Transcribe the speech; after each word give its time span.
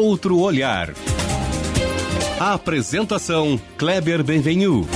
outro 0.00 0.38
olhar. 0.38 0.94
A 2.40 2.54
apresentação 2.54 3.60
Kleber 3.76 4.24
Benvenu. 4.24 4.88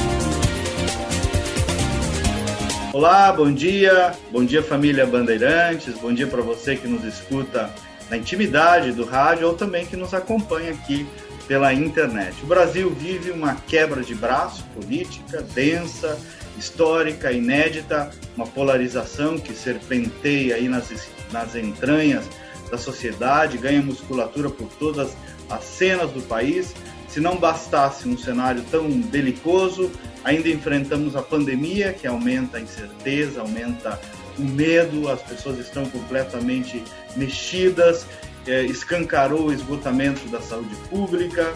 Olá, 2.91 3.31
bom 3.31 3.53
dia. 3.53 4.15
Bom 4.33 4.45
dia 4.45 4.63
família 4.63 5.05
Bandeirantes. 5.05 5.99
Bom 5.99 6.13
dia 6.13 6.27
para 6.27 6.41
você 6.41 6.75
que 6.75 6.89
nos 6.89 7.05
escuta 7.05 7.71
na 8.09 8.17
intimidade 8.17 8.93
do 8.93 9.05
rádio 9.05 9.49
ou 9.49 9.55
também 9.55 9.85
que 9.85 9.95
nos 9.95 10.15
acompanha 10.15 10.73
aqui 10.73 11.07
pela 11.47 11.75
internet. 11.75 12.35
O 12.43 12.47
Brasil 12.47 12.89
vive 12.89 13.31
uma 13.31 13.57
quebra 13.57 14.03
de 14.03 14.15
braço 14.15 14.65
política 14.75 15.43
densa, 15.55 16.19
histórica, 16.59 17.31
inédita, 17.31 18.11
uma 18.35 18.47
polarização 18.47 19.37
que 19.37 19.53
serpenteia 19.53 20.55
aí 20.55 20.67
nas, 20.67 20.91
nas 21.31 21.55
entranhas 21.55 22.25
da 22.71 22.79
sociedade, 22.79 23.59
ganha 23.59 23.83
musculatura 23.83 24.51
por 24.51 24.69
todas 24.79 25.17
as 25.49 25.65
cenas 25.65 26.11
do 26.11 26.23
país. 26.23 26.75
Se 27.09 27.21
não 27.21 27.37
bastasse 27.37 28.09
um 28.09 28.19
cenário 28.19 28.65
tão 28.71 28.91
belicoso, 28.91 29.91
ainda 30.25 30.49
enfrentamos 30.49 31.15
a 31.15 31.23
pandemia, 31.23 31.93
que 31.93 32.07
aumenta 32.07 32.59
a 32.59 32.61
incerteza, 32.61 33.41
aumenta 33.41 34.01
o 34.39 34.43
medo, 34.43 35.09
as 35.09 35.23
pessoas 35.23 35.59
estão 35.59 35.85
completamente 35.87 36.83
mexidas, 37.15 38.07
é, 38.47 38.65
escancarou 38.65 39.47
o 39.47 39.53
esgotamento 39.53 40.27
da 40.29 40.41
saúde 40.41 40.75
pública, 40.91 41.53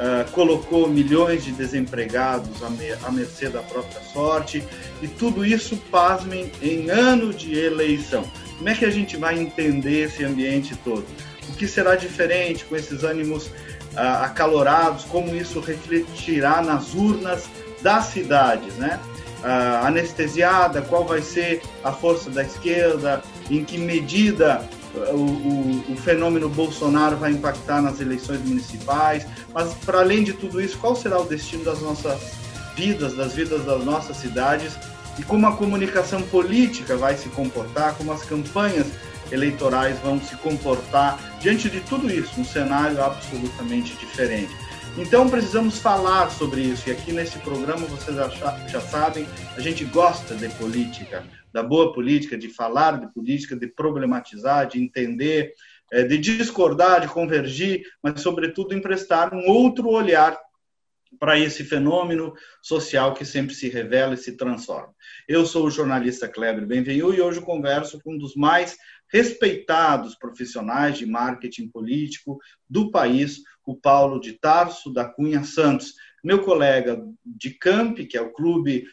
Uh, 0.00 0.30
colocou 0.30 0.88
milhões 0.88 1.44
de 1.44 1.52
desempregados 1.52 2.62
à, 2.62 3.10
mercê 3.10 3.50
da 3.50 3.60
própria 3.60 4.00
sorte, 4.00 4.64
e 5.02 5.06
tudo 5.06 5.44
isso, 5.44 5.76
pasmem, 5.90 6.50
em 6.62 6.88
ano 6.88 7.34
de 7.34 7.58
eleição. 7.58 8.24
Como 8.60 8.68
é 8.68 8.74
que 8.74 8.84
a 8.84 8.90
gente 8.90 9.16
vai 9.16 9.38
entender 9.38 10.02
esse 10.02 10.22
ambiente 10.22 10.76
todo? 10.76 11.06
O 11.48 11.52
que 11.54 11.66
será 11.66 11.96
diferente 11.96 12.62
com 12.66 12.76
esses 12.76 13.02
ânimos 13.04 13.46
uh, 13.46 14.22
acalorados? 14.22 15.04
Como 15.04 15.34
isso 15.34 15.60
refletirá 15.60 16.60
nas 16.60 16.92
urnas 16.92 17.48
das 17.80 18.08
cidades, 18.08 18.74
né? 18.74 19.00
Uh, 19.38 19.86
anestesiada, 19.86 20.82
qual 20.82 21.06
vai 21.06 21.22
ser 21.22 21.62
a 21.82 21.90
força 21.90 22.28
da 22.28 22.42
esquerda, 22.42 23.22
em 23.50 23.64
que 23.64 23.78
medida 23.78 24.62
o, 24.94 25.16
o, 25.16 25.92
o, 25.94 25.96
fenômeno 25.96 26.50
Bolsonaro 26.50 27.16
vai 27.16 27.32
impactar 27.32 27.80
nas 27.80 27.98
eleições 27.98 28.42
municipais, 28.42 29.26
mas 29.54 29.72
para 29.86 30.00
além 30.00 30.22
de 30.22 30.34
tudo 30.34 30.60
isso, 30.60 30.76
qual 30.76 30.94
será 30.94 31.18
o 31.18 31.24
destino 31.24 31.64
das 31.64 31.80
nossas 31.80 32.20
vidas, 32.76 33.14
das 33.14 33.32
vidas 33.32 33.64
das 33.64 33.82
nossas 33.82 34.18
cidades 34.18 34.74
e 35.20 35.22
como 35.22 35.46
a 35.46 35.54
comunicação 35.54 36.22
política 36.22 36.96
vai 36.96 37.14
se 37.14 37.28
comportar, 37.28 37.94
como 37.94 38.10
as 38.10 38.24
campanhas 38.24 38.86
eleitorais 39.30 39.98
vão 39.98 40.18
se 40.18 40.34
comportar 40.36 41.38
diante 41.38 41.68
de 41.68 41.80
tudo 41.80 42.10
isso, 42.10 42.40
um 42.40 42.44
cenário 42.44 43.02
absolutamente 43.02 43.94
diferente. 43.96 44.50
Então 44.96 45.28
precisamos 45.28 45.78
falar 45.78 46.30
sobre 46.30 46.62
isso 46.62 46.88
e 46.88 46.92
aqui 46.92 47.12
nesse 47.12 47.38
programa 47.40 47.86
vocês 47.86 48.16
já, 48.16 48.80
sabem, 48.80 49.26
a 49.54 49.60
gente 49.60 49.84
gosta 49.84 50.34
de 50.34 50.48
política, 50.54 51.22
da 51.52 51.62
boa 51.62 51.92
política, 51.92 52.38
de 52.38 52.48
falar 52.48 52.98
de 52.98 53.12
política, 53.12 53.54
de 53.54 53.66
problematizar, 53.66 54.68
de 54.68 54.82
entender, 54.82 55.52
é, 55.92 56.02
de 56.02 56.16
discordar, 56.16 57.02
de 57.02 57.08
convergir, 57.08 57.82
mas, 58.02 58.22
sobretudo, 58.22 58.74
emprestar 58.74 59.34
um 59.34 59.50
outro 59.50 59.90
olhar 59.90 60.38
para 61.18 61.38
esse 61.38 61.64
fenômeno 61.64 62.32
social 62.62 63.14
que 63.14 63.24
sempre 63.24 63.54
se 63.54 63.68
revela 63.68 64.14
e 64.14 64.18
se 64.18 64.36
transforma. 64.36 64.94
Eu 65.28 65.44
sou 65.44 65.66
o 65.66 65.70
jornalista 65.70 66.28
Kleber 66.28 66.66
Benvenu 66.66 67.12
e 67.12 67.20
hoje 67.20 67.40
converso 67.40 68.00
com 68.00 68.14
um 68.14 68.18
dos 68.18 68.34
mais 68.36 68.76
respeitados 69.12 70.14
profissionais 70.14 70.98
de 70.98 71.06
marketing 71.06 71.68
político 71.68 72.38
do 72.68 72.90
país, 72.90 73.40
o 73.66 73.76
Paulo 73.76 74.20
de 74.20 74.34
Tarso 74.34 74.92
da 74.92 75.04
Cunha 75.04 75.44
Santos 75.44 75.94
meu 76.22 76.42
colega 76.42 77.02
de 77.24 77.50
Camp, 77.50 77.98
que 77.98 78.16
é 78.16 78.20
o 78.20 78.32
Clube 78.32 78.86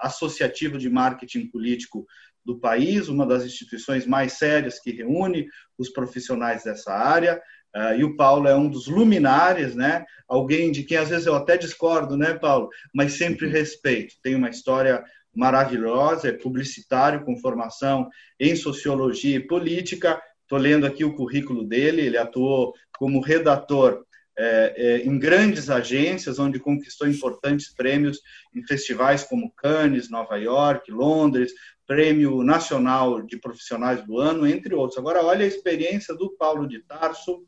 Associativo 0.00 0.78
de 0.78 0.90
Marketing 0.90 1.46
Político 1.46 2.06
do 2.44 2.58
país, 2.58 3.08
uma 3.08 3.26
das 3.26 3.44
instituições 3.44 4.06
mais 4.06 4.34
sérias 4.34 4.80
que 4.80 4.90
reúne 4.90 5.46
os 5.78 5.90
profissionais 5.90 6.64
dessa 6.64 6.92
área, 6.92 7.40
uh, 7.76 7.94
e 7.98 8.04
o 8.04 8.16
Paulo 8.16 8.48
é 8.48 8.54
um 8.54 8.68
dos 8.68 8.86
luminares, 8.86 9.74
né? 9.74 10.04
Alguém 10.28 10.70
de 10.70 10.84
quem 10.84 10.96
às 10.96 11.08
vezes 11.08 11.26
eu 11.26 11.34
até 11.34 11.56
discordo, 11.56 12.16
né, 12.16 12.34
Paulo? 12.34 12.68
Mas 12.94 13.14
sempre 13.14 13.46
uhum. 13.46 13.52
respeito. 13.52 14.14
Tem 14.22 14.34
uma 14.34 14.50
história 14.50 15.02
maravilhosa, 15.34 16.28
é 16.28 16.32
publicitário 16.32 17.24
com 17.24 17.38
formação 17.38 18.08
em 18.38 18.54
sociologia 18.56 19.36
e 19.36 19.46
política. 19.46 20.20
Estou 20.42 20.58
lendo 20.58 20.86
aqui 20.86 21.04
o 21.04 21.14
currículo 21.14 21.64
dele, 21.64 22.02
ele 22.02 22.18
atuou 22.18 22.74
como 22.98 23.20
redator 23.20 24.04
é, 24.36 24.74
é, 24.76 24.96
em 25.06 25.18
grandes 25.18 25.68
agências, 25.68 26.38
onde 26.38 26.58
conquistou 26.58 27.06
importantes 27.06 27.72
prêmios 27.74 28.20
em 28.54 28.62
festivais 28.66 29.22
como 29.22 29.52
Cannes, 29.52 30.08
Nova 30.08 30.36
York, 30.36 30.90
Londres, 30.90 31.52
Prêmio 31.86 32.42
Nacional 32.42 33.20
de 33.20 33.36
Profissionais 33.36 34.02
do 34.04 34.18
Ano, 34.18 34.46
entre 34.46 34.74
outros. 34.74 34.98
Agora, 34.98 35.22
olha 35.22 35.44
a 35.44 35.48
experiência 35.48 36.14
do 36.14 36.30
Paulo 36.36 36.66
de 36.66 36.80
Tarso, 36.84 37.44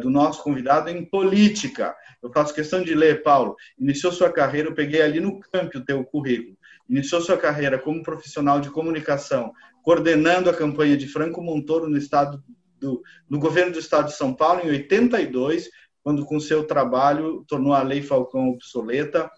do 0.00 0.08
nosso 0.08 0.42
convidado 0.42 0.88
em 0.88 1.04
política. 1.04 1.94
Eu 2.22 2.32
faço 2.32 2.54
questão 2.54 2.82
de 2.82 2.94
ler, 2.94 3.22
Paulo. 3.22 3.54
Iniciou 3.78 4.10
sua 4.10 4.32
carreira, 4.32 4.68
eu 4.68 4.74
peguei 4.74 5.02
ali 5.02 5.20
no 5.20 5.38
campo 5.40 5.78
o 5.78 5.84
teu 5.84 6.02
currículo. 6.04 6.56
Iniciou 6.88 7.20
sua 7.20 7.36
carreira 7.36 7.78
como 7.78 8.02
profissional 8.02 8.60
de 8.60 8.70
comunicação, 8.70 9.52
coordenando 9.82 10.48
a 10.48 10.54
campanha 10.54 10.96
de 10.96 11.06
Franco 11.06 11.42
Montoro 11.42 11.88
no 11.88 11.98
estado 11.98 12.42
do, 12.80 13.02
no 13.28 13.38
governo 13.38 13.72
do 13.72 13.78
estado 13.78 14.06
de 14.06 14.16
São 14.16 14.34
Paulo 14.34 14.62
em 14.64 14.70
82, 14.70 15.68
quando 16.02 16.24
com 16.24 16.40
seu 16.40 16.64
trabalho 16.64 17.44
tornou 17.46 17.72
a 17.72 17.82
Lei 17.82 18.02
Falcão 18.02 18.50
obsoleta. 18.50 19.30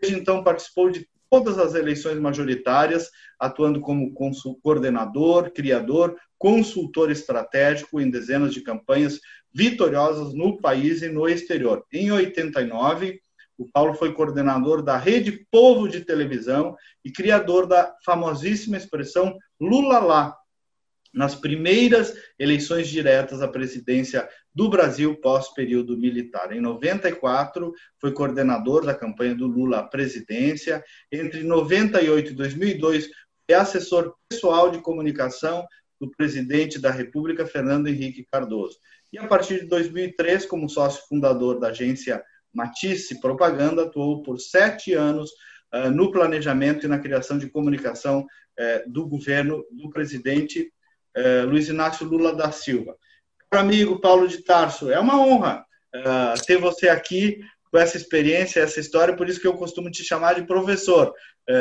Desde 0.00 0.18
então 0.18 0.42
participou 0.42 0.90
de 0.90 1.06
todas 1.30 1.58
as 1.58 1.74
eleições 1.74 2.18
majoritárias, 2.18 3.10
atuando 3.40 3.80
como 3.80 4.14
coordenador, 4.62 5.50
criador, 5.50 6.16
consultor 6.38 7.10
estratégico 7.10 8.00
em 8.00 8.10
dezenas 8.10 8.52
de 8.52 8.60
campanhas 8.60 9.18
vitoriosas 9.54 10.34
no 10.34 10.58
país 10.60 11.02
e 11.02 11.08
no 11.08 11.28
exterior. 11.28 11.84
Em 11.92 12.10
89, 12.10 13.20
o 13.56 13.70
Paulo 13.70 13.94
foi 13.94 14.12
coordenador 14.12 14.82
da 14.82 14.96
Rede 14.96 15.46
Povo 15.50 15.88
de 15.88 16.00
Televisão 16.00 16.76
e 17.04 17.12
criador 17.12 17.66
da 17.66 17.94
famosíssima 18.04 18.76
expressão 18.76 19.38
Lula 19.60 20.00
lá, 20.00 20.36
nas 21.14 21.36
primeiras 21.36 22.12
eleições 22.36 22.88
diretas 22.88 23.40
à 23.40 23.46
presidência 23.46 24.28
do 24.52 24.68
Brasil 24.68 25.14
pós-período 25.20 25.96
militar. 25.96 26.52
Em 26.52 26.60
94, 26.60 27.72
foi 28.00 28.12
coordenador 28.12 28.84
da 28.84 28.94
campanha 28.94 29.34
do 29.34 29.46
Lula 29.46 29.78
à 29.78 29.82
presidência. 29.84 30.82
Entre 31.12 31.44
98 31.44 32.32
e 32.32 32.34
2002, 32.34 33.06
foi 33.46 33.56
assessor 33.56 34.14
pessoal 34.28 34.72
de 34.72 34.80
comunicação 34.80 35.64
do 36.00 36.10
presidente 36.10 36.80
da 36.80 36.90
República, 36.90 37.46
Fernando 37.46 37.86
Henrique 37.86 38.26
Cardoso. 38.30 38.76
E 39.14 39.18
a 39.18 39.28
partir 39.28 39.60
de 39.60 39.66
2003, 39.66 40.44
como 40.44 40.68
sócio 40.68 41.06
fundador 41.08 41.60
da 41.60 41.68
agência 41.68 42.20
Matisse 42.52 43.20
Propaganda, 43.20 43.84
atuou 43.84 44.24
por 44.24 44.40
sete 44.40 44.92
anos 44.92 45.30
uh, 45.72 45.88
no 45.88 46.10
planejamento 46.10 46.84
e 46.84 46.88
na 46.88 46.98
criação 46.98 47.38
de 47.38 47.48
comunicação 47.48 48.22
uh, 48.22 48.92
do 48.92 49.06
governo 49.06 49.64
do 49.70 49.88
presidente 49.88 50.68
eh, 51.16 51.42
Luiz 51.42 51.68
Inácio 51.68 52.04
Lula 52.04 52.34
da 52.34 52.50
Silva. 52.50 52.96
Amigo 53.52 54.00
Paulo 54.00 54.26
de 54.26 54.38
Tarso, 54.42 54.90
é 54.90 54.98
uma 54.98 55.24
honra 55.24 55.64
ter 56.44 56.58
você 56.58 56.88
aqui 56.88 57.38
com 57.70 57.78
essa 57.78 57.96
experiência, 57.96 58.58
essa 58.58 58.80
história, 58.80 59.14
por 59.14 59.28
isso 59.28 59.40
que 59.40 59.46
eu 59.46 59.54
costumo 59.54 59.92
te 59.92 60.02
chamar 60.02 60.34
de 60.34 60.44
professor, 60.44 61.14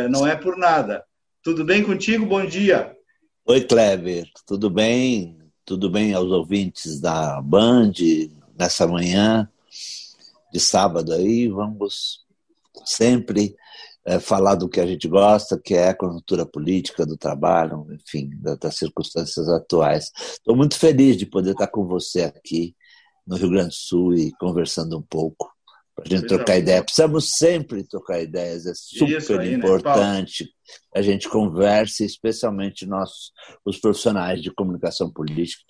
não 0.09 0.25
é 0.25 0.35
por 0.35 0.58
nada. 0.58 1.06
Tudo 1.44 1.64
bem 1.64 1.84
contigo? 1.84 2.26
Bom 2.26 2.44
dia. 2.44 2.97
Oi, 3.46 3.61
Kleber, 3.61 4.26
tudo 4.47 4.72
bem? 4.72 5.42
Tudo 5.66 5.90
bem 5.90 6.14
aos 6.14 6.30
ouvintes 6.30 7.00
da 7.00 7.42
Band 7.42 7.94
nessa 8.60 8.86
manhã 8.86 9.50
de 10.52 10.60
sábado 10.60 11.14
aí? 11.14 11.48
Vamos 11.48 12.26
sempre 12.84 13.56
é, 14.06 14.20
falar 14.20 14.56
do 14.56 14.68
que 14.68 14.82
a 14.82 14.86
gente 14.86 15.08
gosta, 15.08 15.58
que 15.58 15.74
é 15.74 15.88
a 15.88 15.96
conjuntura 15.96 16.46
política 16.46 17.06
do 17.06 17.16
trabalho, 17.16 17.88
enfim, 17.94 18.32
das 18.60 18.76
circunstâncias 18.76 19.48
atuais. 19.48 20.12
Estou 20.32 20.54
muito 20.54 20.78
feliz 20.78 21.16
de 21.16 21.26
poder 21.26 21.52
estar 21.52 21.68
com 21.68 21.86
você 21.86 22.24
aqui 22.24 22.76
no 23.26 23.38
Rio 23.38 23.50
Grande 23.52 23.70
do 23.70 23.74
Sul 23.74 24.16
e 24.16 24.34
conversando 24.34 24.98
um 24.98 25.02
pouco 25.02 25.53
para 25.95 26.05
a 26.05 26.09
gente 26.09 26.28
trocar 26.28 26.57
ideia. 26.57 26.84
Precisamos 26.84 27.29
sempre 27.37 27.84
trocar 27.87 28.22
ideias, 28.22 28.66
é 28.66 28.73
super 28.73 29.40
aí, 29.40 29.51
né, 29.51 29.57
importante. 29.57 30.43
Né, 30.43 30.49
a 30.95 31.01
gente 31.01 31.29
converse, 31.29 32.05
especialmente 32.05 32.85
nós, 32.85 33.31
os 33.66 33.79
profissionais 33.79 34.41
de 34.41 34.53
comunicação 34.53 35.11
política, 35.11 35.63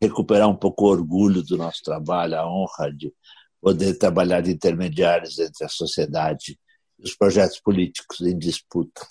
recuperar 0.00 0.48
um 0.48 0.56
pouco 0.56 0.84
o 0.84 0.90
orgulho 0.90 1.42
do 1.42 1.56
nosso 1.56 1.82
trabalho, 1.82 2.36
a 2.36 2.46
honra 2.46 2.92
de 2.92 3.12
poder 3.60 3.94
trabalhar 3.98 4.40
de 4.40 4.52
intermediários 4.52 5.38
entre 5.38 5.64
a 5.64 5.68
sociedade 5.68 6.58
os 7.02 7.14
projetos 7.14 7.60
políticos 7.60 8.20
em 8.20 8.38
disputa. 8.38 9.06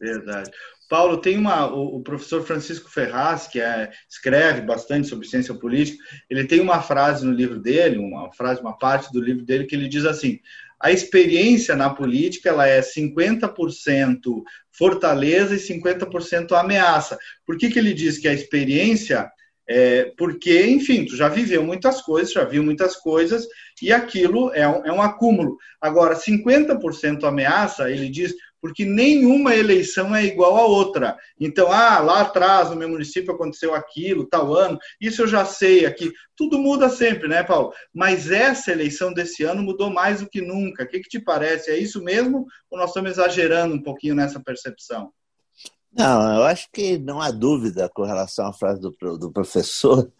Verdade. 0.00 0.50
Paulo, 0.88 1.18
tem 1.18 1.36
uma. 1.36 1.66
O, 1.72 1.96
o 1.96 2.02
professor 2.02 2.44
Francisco 2.44 2.90
Ferraz, 2.90 3.46
que 3.46 3.60
é, 3.60 3.90
escreve 4.08 4.60
bastante 4.62 5.08
sobre 5.08 5.26
ciência 5.26 5.54
política, 5.54 6.02
ele 6.30 6.44
tem 6.44 6.60
uma 6.60 6.80
frase 6.80 7.24
no 7.24 7.32
livro 7.32 7.58
dele, 7.58 7.98
uma 7.98 8.32
frase, 8.32 8.60
uma 8.60 8.76
parte 8.76 9.12
do 9.12 9.20
livro 9.20 9.44
dele, 9.44 9.66
que 9.66 9.74
ele 9.74 9.88
diz 9.88 10.04
assim: 10.04 10.38
a 10.80 10.92
experiência 10.92 11.74
na 11.74 11.90
política 11.90 12.50
ela 12.50 12.66
é 12.66 12.80
50% 12.80 14.42
fortaleza 14.70 15.54
e 15.54 15.58
50% 15.58 16.52
ameaça. 16.52 17.18
Por 17.44 17.56
que, 17.56 17.70
que 17.70 17.78
ele 17.78 17.94
diz 17.94 18.18
que 18.18 18.28
a 18.28 18.34
experiência 18.34 19.30
é, 19.68 20.12
porque, 20.16 20.64
enfim, 20.66 21.04
tu 21.04 21.16
já 21.16 21.28
viveu 21.28 21.64
muitas 21.64 22.00
coisas, 22.00 22.32
já 22.32 22.44
viu 22.44 22.62
muitas 22.62 22.96
coisas, 22.96 23.46
e 23.82 23.92
aquilo 23.92 24.52
é 24.54 24.66
um, 24.68 24.86
é 24.86 24.92
um 24.92 25.02
acúmulo. 25.02 25.58
Agora, 25.80 26.14
50% 26.14 27.24
ameaça, 27.24 27.90
ele 27.90 28.08
diz, 28.08 28.32
porque 28.66 28.84
nenhuma 28.84 29.54
eleição 29.54 30.14
é 30.14 30.24
igual 30.24 30.56
a 30.56 30.66
outra. 30.66 31.16
Então, 31.38 31.70
ah, 31.70 32.00
lá 32.00 32.22
atrás 32.22 32.68
no 32.68 32.74
meu 32.74 32.88
município 32.88 33.32
aconteceu 33.32 33.72
aquilo, 33.72 34.26
tal 34.26 34.52
ano, 34.52 34.76
isso 35.00 35.22
eu 35.22 35.28
já 35.28 35.44
sei 35.44 35.86
aqui. 35.86 36.10
Tudo 36.36 36.58
muda 36.58 36.88
sempre, 36.88 37.28
né, 37.28 37.44
Paulo? 37.44 37.72
Mas 37.94 38.28
essa 38.28 38.72
eleição 38.72 39.12
desse 39.12 39.44
ano 39.44 39.62
mudou 39.62 39.88
mais 39.88 40.20
do 40.20 40.28
que 40.28 40.40
nunca. 40.40 40.82
O 40.82 40.88
que, 40.88 40.98
que 40.98 41.08
te 41.08 41.20
parece? 41.20 41.70
É 41.70 41.78
isso 41.78 42.02
mesmo 42.02 42.44
ou 42.68 42.76
nós 42.76 42.90
estamos 42.90 43.12
exagerando 43.12 43.72
um 43.72 43.82
pouquinho 43.82 44.16
nessa 44.16 44.40
percepção? 44.40 45.12
Não, 45.98 46.36
eu 46.36 46.42
acho 46.42 46.68
que 46.70 46.98
não 46.98 47.22
há 47.22 47.30
dúvida 47.30 47.88
com 47.88 48.02
relação 48.02 48.46
à 48.46 48.52
frase 48.52 48.82
do, 48.82 48.90
do 49.16 49.32
professor 49.32 50.12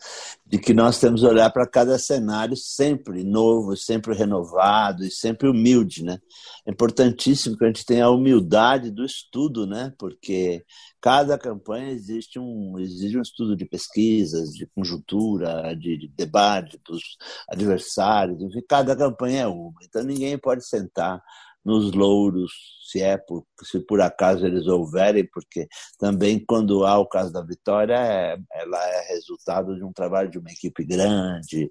de 0.46 0.58
que 0.58 0.72
nós 0.72 0.98
temos 0.98 1.20
que 1.20 1.26
olhar 1.26 1.50
para 1.50 1.66
cada 1.66 1.98
cenário 1.98 2.56
sempre 2.56 3.22
novo, 3.22 3.76
sempre 3.76 4.14
renovado 4.14 5.04
e 5.04 5.10
sempre 5.10 5.50
humilde, 5.50 6.02
né? 6.02 6.18
É 6.66 6.70
importantíssimo 6.70 7.58
que 7.58 7.64
a 7.64 7.66
gente 7.66 7.84
tenha 7.84 8.06
a 8.06 8.10
humildade 8.10 8.90
do 8.90 9.04
estudo, 9.04 9.66
né? 9.66 9.92
Porque 9.98 10.64
cada 10.98 11.36
campanha 11.36 11.90
existe 11.90 12.38
um 12.38 12.78
exige 12.78 13.18
um 13.18 13.22
estudo 13.22 13.54
de 13.54 13.66
pesquisas, 13.66 14.54
de 14.54 14.66
conjuntura, 14.68 15.74
de, 15.74 15.98
de 15.98 16.08
debate 16.08 16.80
dos 16.88 17.02
adversários, 17.50 18.40
enfim, 18.40 18.62
cada 18.66 18.96
campanha 18.96 19.42
é 19.42 19.46
uma. 19.46 19.74
Então 19.82 20.02
ninguém 20.02 20.38
pode 20.38 20.66
sentar 20.66 21.22
nos 21.66 21.90
louros, 21.90 22.52
se 22.88 23.02
é 23.02 23.16
por, 23.18 23.44
se 23.64 23.80
por 23.80 24.00
acaso 24.00 24.46
eles 24.46 24.68
houverem, 24.68 25.28
porque 25.28 25.66
também 25.98 26.38
quando 26.38 26.86
há 26.86 26.96
o 26.96 27.08
caso 27.08 27.32
da 27.32 27.42
vitória, 27.42 27.96
é, 27.96 28.38
ela 28.52 28.88
é 28.88 29.08
resultado 29.08 29.74
de 29.74 29.82
um 29.82 29.92
trabalho 29.92 30.30
de 30.30 30.38
uma 30.38 30.52
equipe 30.52 30.84
grande, 30.84 31.68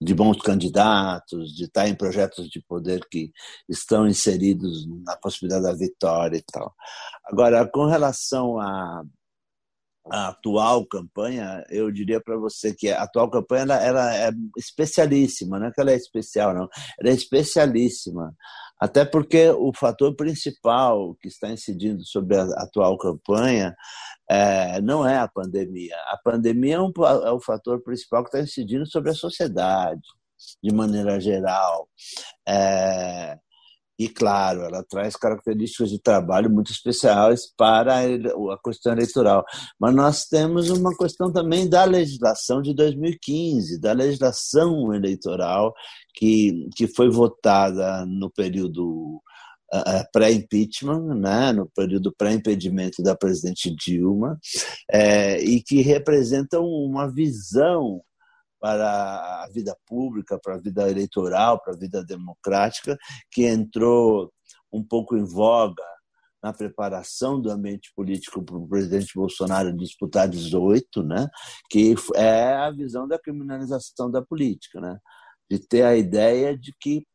de 0.00 0.14
bons 0.14 0.42
candidatos, 0.42 1.54
de 1.54 1.66
estar 1.66 1.86
em 1.86 1.94
projetos 1.94 2.48
de 2.50 2.60
poder 2.60 3.06
que 3.08 3.30
estão 3.68 4.08
inseridos 4.08 4.84
na 5.04 5.16
possibilidade 5.16 5.62
da 5.62 5.74
vitória 5.74 6.36
e 6.36 6.42
tal. 6.42 6.74
Agora, 7.24 7.64
com 7.68 7.86
relação 7.86 8.58
a 8.58 9.04
a 10.10 10.28
atual 10.28 10.86
campanha, 10.86 11.64
eu 11.68 11.90
diria 11.90 12.20
para 12.20 12.36
você 12.36 12.72
que 12.74 12.88
a 12.88 13.02
atual 13.02 13.30
campanha 13.30 13.62
ela, 13.62 13.82
ela, 13.82 14.14
é 14.14 14.30
especialíssima, 14.56 15.58
não 15.58 15.66
é 15.66 15.72
que 15.72 15.80
ela 15.80 15.90
é 15.90 15.96
especial, 15.96 16.54
não, 16.54 16.68
ela 17.00 17.10
é 17.10 17.12
especialíssima. 17.12 18.34
Até 18.78 19.04
porque 19.04 19.48
o 19.50 19.72
fator 19.74 20.14
principal 20.14 21.14
que 21.20 21.28
está 21.28 21.48
incidindo 21.48 22.04
sobre 22.04 22.36
a 22.36 22.44
atual 22.58 22.98
campanha 22.98 23.74
é, 24.28 24.80
não 24.80 25.06
é 25.06 25.18
a 25.18 25.28
pandemia. 25.28 25.96
A 26.08 26.18
pandemia 26.22 26.76
é, 26.76 26.80
um, 26.80 26.92
é 27.24 27.30
o 27.30 27.40
fator 27.40 27.82
principal 27.82 28.22
que 28.22 28.28
está 28.28 28.40
incidindo 28.40 28.86
sobre 28.86 29.10
a 29.10 29.14
sociedade, 29.14 30.02
de 30.62 30.74
maneira 30.74 31.18
geral. 31.18 31.88
É, 32.46 33.38
e, 33.98 34.08
claro, 34.08 34.62
ela 34.62 34.82
traz 34.82 35.16
características 35.16 35.90
de 35.90 36.00
trabalho 36.00 36.50
muito 36.50 36.70
especiais 36.70 37.42
para 37.56 38.00
a 38.00 38.58
questão 38.62 38.92
eleitoral. 38.92 39.44
Mas 39.80 39.94
nós 39.94 40.24
temos 40.24 40.70
uma 40.70 40.94
questão 40.96 41.32
também 41.32 41.68
da 41.68 41.84
legislação 41.84 42.60
de 42.60 42.74
2015, 42.74 43.80
da 43.80 43.92
legislação 43.92 44.92
eleitoral 44.92 45.74
que, 46.14 46.68
que 46.76 46.86
foi 46.86 47.10
votada 47.10 48.04
no 48.06 48.30
período 48.30 49.22
pré-impeachment, 50.12 51.14
né, 51.14 51.52
no 51.52 51.68
período 51.74 52.14
pré-impedimento 52.16 53.02
da 53.02 53.16
presidente 53.16 53.74
Dilma, 53.74 54.38
é, 54.90 55.42
e 55.42 55.62
que 55.62 55.80
representam 55.80 56.64
uma 56.64 57.12
visão 57.12 58.00
para 58.60 59.44
a 59.44 59.48
vida 59.52 59.76
pública, 59.86 60.38
para 60.42 60.54
a 60.54 60.60
vida 60.60 60.88
eleitoral, 60.88 61.60
para 61.62 61.74
a 61.74 61.76
vida 61.76 62.04
democrática, 62.04 62.96
que 63.30 63.44
entrou 63.46 64.32
um 64.72 64.82
pouco 64.82 65.16
em 65.16 65.24
voga 65.24 65.84
na 66.42 66.52
preparação 66.52 67.40
do 67.40 67.50
ambiente 67.50 67.92
político 67.94 68.42
para 68.44 68.56
o 68.56 68.68
presidente 68.68 69.12
Bolsonaro 69.14 69.76
disputar 69.76 70.28
18, 70.28 71.02
né? 71.02 71.28
que 71.68 71.94
é 72.14 72.54
a 72.54 72.70
visão 72.70 73.08
da 73.08 73.18
criminalização 73.18 74.10
da 74.10 74.22
política, 74.22 74.80
né? 74.80 74.98
de 75.50 75.58
ter 75.58 75.82
a 75.82 75.96
ideia 75.96 76.56
de 76.56 76.74
que 76.78 77.06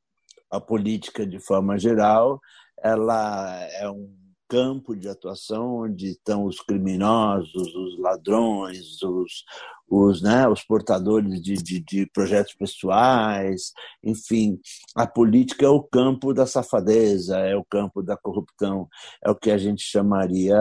a 0.50 0.60
política, 0.60 1.26
de 1.26 1.40
forma 1.40 1.78
geral, 1.78 2.42
ela 2.84 3.56
é 3.80 3.90
um 3.90 4.14
campo 4.50 4.98
de 4.98 5.08
atuação 5.08 5.78
onde 5.78 6.10
estão 6.10 6.44
os 6.44 6.60
criminosos, 6.60 7.74
os 7.74 7.98
ladrões, 7.98 9.02
os, 9.02 9.46
os, 9.92 10.22
né, 10.22 10.48
os 10.48 10.64
portadores 10.64 11.42
de, 11.42 11.56
de, 11.56 11.82
de, 11.82 12.06
projetos 12.14 12.54
pessoais, 12.54 13.74
enfim, 14.02 14.58
a 14.96 15.06
política 15.06 15.66
é 15.66 15.70
o 15.70 15.84
campo 15.84 16.34
da 16.34 16.46
safadeza, 16.48 17.38
é 17.40 17.58
o 17.58 17.66
campo 17.66 18.02
da 18.02 18.16
corrupção, 18.16 18.88
é 19.22 19.30
o 19.30 19.36
que 19.36 19.52
a 19.52 19.58
gente 19.58 19.84
chamaria 19.84 20.58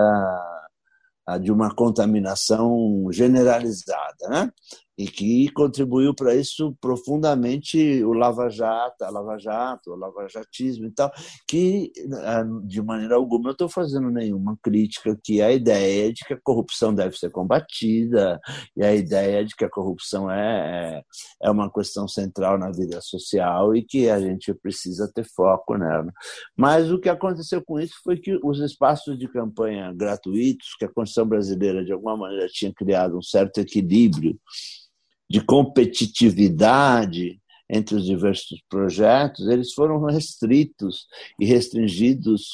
de 1.40 1.52
uma 1.52 1.72
contaminação 1.72 3.06
generalizada, 3.12 4.28
né? 4.28 4.50
E 5.00 5.06
que 5.06 5.50
contribuiu 5.52 6.14
para 6.14 6.34
isso 6.34 6.76
profundamente 6.78 8.04
o 8.04 8.12
Lava 8.12 8.50
Jato, 8.50 9.02
a 9.02 9.08
Lava 9.08 9.38
Jato, 9.38 9.92
o 9.92 9.96
Lava 9.96 10.28
Jatismo 10.28 10.86
e 10.86 10.90
tal, 10.90 11.10
que 11.48 11.90
ah, 12.22 12.44
de 12.64 12.82
maneira 12.82 13.14
alguma 13.14 13.48
eu 13.48 13.52
estou 13.52 13.68
fazendo 13.68 14.10
nenhuma 14.10 14.58
crítica 14.62 15.18
que 15.24 15.40
a 15.40 15.50
ideia 15.50 16.12
de 16.12 16.22
que 16.22 16.34
a 16.34 16.40
corrupção 16.42 16.94
deve 16.94 17.16
ser 17.16 17.30
combatida 17.30 18.38
e 18.76 18.84
a 18.84 18.94
ideia 18.94 19.42
de 19.42 19.56
que 19.56 19.64
a 19.64 19.70
corrupção 19.70 20.30
é, 20.30 20.98
é, 20.98 21.02
é 21.44 21.50
uma 21.50 21.72
questão 21.72 22.06
central 22.06 22.58
na 22.58 22.70
vida 22.70 23.00
social 23.00 23.74
e 23.74 23.82
que 23.82 24.10
a 24.10 24.20
gente 24.20 24.52
precisa 24.52 25.10
ter 25.14 25.24
foco 25.24 25.78
nela. 25.78 26.12
Mas 26.54 26.90
o 26.90 27.00
que 27.00 27.08
aconteceu 27.08 27.64
com 27.64 27.80
isso 27.80 27.94
foi 28.04 28.18
que 28.18 28.38
os 28.44 28.58
espaços 28.60 29.18
de 29.18 29.26
campanha 29.28 29.94
gratuitos, 29.94 30.74
que 30.78 30.84
a 30.84 30.88
Constituição 30.88 31.26
brasileira 31.26 31.82
de 31.82 31.90
alguma 31.90 32.18
maneira 32.18 32.48
tinha 32.48 32.72
criado 32.74 33.16
um 33.16 33.22
certo 33.22 33.60
equilíbrio 33.60 34.38
de 35.30 35.40
competitividade 35.40 37.40
entre 37.68 37.94
os 37.94 38.04
diversos 38.04 38.60
projetos, 38.68 39.46
eles 39.46 39.72
foram 39.72 40.04
restritos 40.04 41.06
e 41.38 41.46
restringidos 41.46 42.48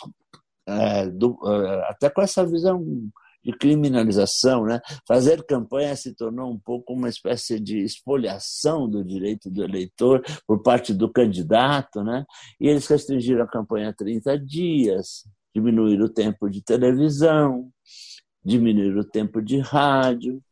é, 0.69 1.07
do, 1.07 1.39
é, 1.47 1.89
até 1.89 2.11
com 2.11 2.21
essa 2.21 2.45
visão 2.45 2.85
de 3.43 3.53
criminalização, 3.53 4.65
né? 4.65 4.81
Fazer 5.07 5.43
campanha 5.47 5.97
se 5.97 6.15
tornou 6.15 6.51
um 6.51 6.59
pouco 6.59 6.93
uma 6.93 7.09
espécie 7.09 7.61
de 7.61 7.79
espoliação 7.79 8.91
do 8.91 9.05
direito 9.05 9.49
do 9.49 9.63
eleitor 9.63 10.23
por 10.47 10.63
parte 10.63 10.93
do 10.93 11.11
candidato, 11.11 12.03
né? 12.03 12.27
E 12.61 12.69
eles 12.69 12.87
restringiram 12.87 13.45
a 13.45 13.49
campanha 13.49 13.91
a 13.91 13.95
30 13.95 14.39
dias, 14.41 15.25
diminuíram 15.55 16.07
o 16.07 16.13
tempo 16.13 16.51
de 16.51 16.61
televisão, 16.61 17.71
diminuíram 18.45 19.01
o 19.01 19.05
tempo 19.05 19.41
de 19.41 19.61
rádio, 19.61 20.43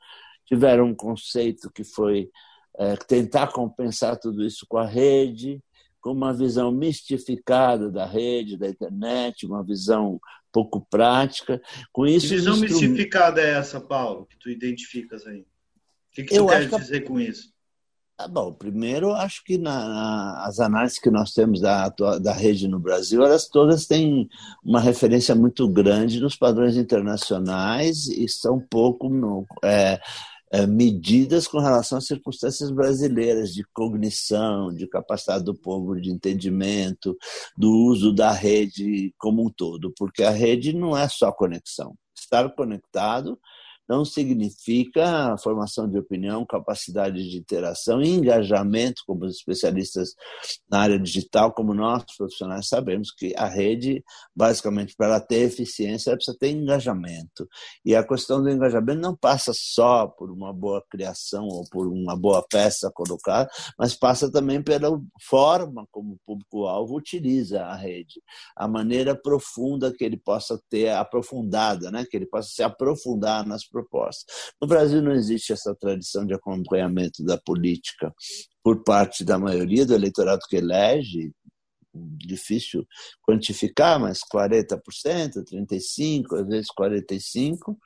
tiveram 0.44 0.86
um 0.86 0.94
conceito 0.94 1.70
que 1.70 1.84
foi 1.84 2.30
é, 2.78 2.96
tentar 2.96 3.48
compensar 3.48 4.18
tudo 4.18 4.44
isso 4.44 4.66
com 4.68 4.78
a 4.78 4.86
rede, 4.86 5.60
com 6.00 6.12
uma 6.12 6.34
visão 6.34 6.70
mistificada 6.70 7.90
da 7.90 8.04
rede, 8.04 8.58
da 8.58 8.68
internet, 8.68 9.46
uma 9.46 9.64
visão 9.64 10.20
pouco 10.52 10.86
prática. 10.90 11.60
Com 11.92 12.06
isso, 12.06 12.28
que 12.28 12.36
visão 12.36 12.56
mistificada 12.56 13.40
é 13.40 13.54
essa, 13.54 13.80
Paulo, 13.80 14.26
que 14.26 14.38
tu 14.38 14.50
identificas 14.50 15.26
aí? 15.26 15.40
O 15.40 15.46
que, 16.12 16.24
que 16.24 16.36
tu 16.36 16.46
quer 16.46 16.68
dizer 16.68 17.00
com 17.02 17.18
isso? 17.18 17.54
Ah, 18.16 18.28
bom, 18.28 18.52
primeiro, 18.52 19.12
acho 19.12 19.42
que 19.42 19.58
na, 19.58 19.88
na, 19.88 20.44
as 20.46 20.60
análises 20.60 21.00
que 21.00 21.10
nós 21.10 21.32
temos 21.32 21.60
da, 21.60 21.88
da 21.88 22.32
rede 22.32 22.68
no 22.68 22.78
Brasil, 22.78 23.24
elas 23.24 23.48
todas 23.48 23.86
têm 23.86 24.28
uma 24.62 24.80
referência 24.80 25.34
muito 25.34 25.66
grande 25.68 26.20
nos 26.20 26.36
padrões 26.36 26.76
internacionais 26.76 28.06
e 28.06 28.28
são 28.28 28.60
pouco 28.60 29.08
no, 29.08 29.44
é, 29.64 30.00
medidas 30.66 31.46
com 31.46 31.58
relação 31.58 31.98
às 31.98 32.06
circunstâncias 32.06 32.70
brasileiras 32.70 33.52
de 33.52 33.64
cognição, 33.72 34.72
de 34.72 34.86
capacidade 34.86 35.44
do 35.44 35.54
povo 35.54 36.00
de 36.00 36.10
entendimento, 36.10 37.16
do 37.56 37.70
uso 37.70 38.12
da 38.12 38.30
rede 38.30 39.12
como 39.18 39.44
um 39.44 39.50
todo, 39.50 39.92
porque 39.98 40.22
a 40.22 40.30
rede 40.30 40.72
não 40.72 40.96
é 40.96 41.08
só 41.08 41.32
conexão. 41.32 41.94
Estar 42.16 42.48
conectado 42.54 43.38
não 43.88 44.04
significa 44.04 45.36
formação 45.38 45.88
de 45.88 45.98
opinião, 45.98 46.46
capacidade 46.46 47.28
de 47.28 47.38
interação 47.38 48.02
e 48.02 48.08
engajamento, 48.08 49.02
como 49.06 49.24
os 49.24 49.36
especialistas 49.36 50.14
na 50.70 50.80
área 50.80 50.98
digital, 50.98 51.52
como 51.52 51.74
nós 51.74 52.04
profissionais 52.16 52.68
sabemos 52.68 53.10
que 53.10 53.34
a 53.36 53.46
rede, 53.46 54.02
basicamente, 54.34 54.94
para 54.96 55.20
ter 55.20 55.42
eficiência, 55.42 56.10
ela 56.10 56.16
precisa 56.16 56.36
ter 56.38 56.50
engajamento. 56.50 57.48
E 57.84 57.94
a 57.94 58.06
questão 58.06 58.42
do 58.42 58.50
engajamento 58.50 59.00
não 59.00 59.16
passa 59.16 59.52
só 59.54 60.06
por 60.06 60.30
uma 60.30 60.52
boa 60.52 60.82
criação 60.90 61.46
ou 61.46 61.64
por 61.70 61.86
uma 61.86 62.16
boa 62.16 62.44
peça 62.50 62.90
colocada, 62.92 63.50
mas 63.78 63.94
passa 63.94 64.30
também 64.30 64.62
pela 64.62 64.90
forma 65.22 65.86
como 65.90 66.14
o 66.14 66.18
público-alvo 66.24 66.96
utiliza 66.96 67.64
a 67.64 67.76
rede, 67.76 68.20
a 68.56 68.66
maneira 68.66 69.14
profunda 69.14 69.92
que 69.92 70.04
ele 70.04 70.16
possa 70.16 70.60
ter 70.70 70.90
aprofundada, 70.90 71.90
né? 71.90 72.04
que 72.08 72.16
ele 72.16 72.26
possa 72.26 72.48
se 72.48 72.62
aprofundar 72.62 73.46
nas 73.46 73.64
propostas. 73.74 74.24
No 74.60 74.68
Brasil 74.68 75.02
não 75.02 75.12
existe 75.12 75.52
essa 75.52 75.74
tradição 75.74 76.24
de 76.24 76.34
acompanhamento 76.34 77.24
da 77.24 77.36
política 77.36 78.14
por 78.62 78.84
parte 78.84 79.24
da 79.24 79.36
maioria 79.36 79.84
do 79.84 79.94
eleitorado 79.94 80.42
que 80.48 80.56
elege, 80.56 81.32
difícil 81.94 82.86
quantificar, 83.26 84.00
mas 84.00 84.20
40%, 84.32 85.44
35%, 85.44 86.40
às 86.40 86.46
vezes 86.46 86.68
45%. 86.78 87.76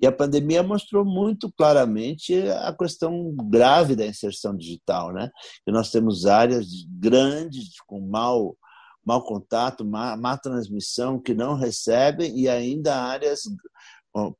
E 0.00 0.06
a 0.06 0.12
pandemia 0.12 0.62
mostrou 0.62 1.04
muito 1.04 1.50
claramente 1.52 2.34
a 2.48 2.74
questão 2.76 3.34
grave 3.48 3.94
da 3.94 4.06
inserção 4.06 4.56
digital, 4.56 5.12
né? 5.12 5.30
Que 5.64 5.70
nós 5.70 5.90
temos 5.90 6.26
áreas 6.26 6.66
grandes 6.88 7.80
com 7.86 8.00
mau 8.00 8.56
mau 9.04 9.22
contato, 9.22 9.84
má, 9.84 10.16
má 10.16 10.36
transmissão 10.38 11.20
que 11.20 11.34
não 11.34 11.54
recebem 11.54 12.38
e 12.38 12.48
ainda 12.48 12.96
áreas 12.96 13.42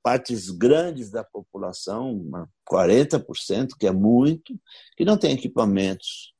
partes 0.03 0.51
grandes 0.51 1.11
da 1.11 1.25
população, 1.25 2.25
40%, 2.71 3.71
que 3.79 3.87
é 3.87 3.93
muito, 3.93 4.55
que 4.97 5.05
não 5.05 5.17
tem 5.17 5.33
equipamentos 5.33 6.33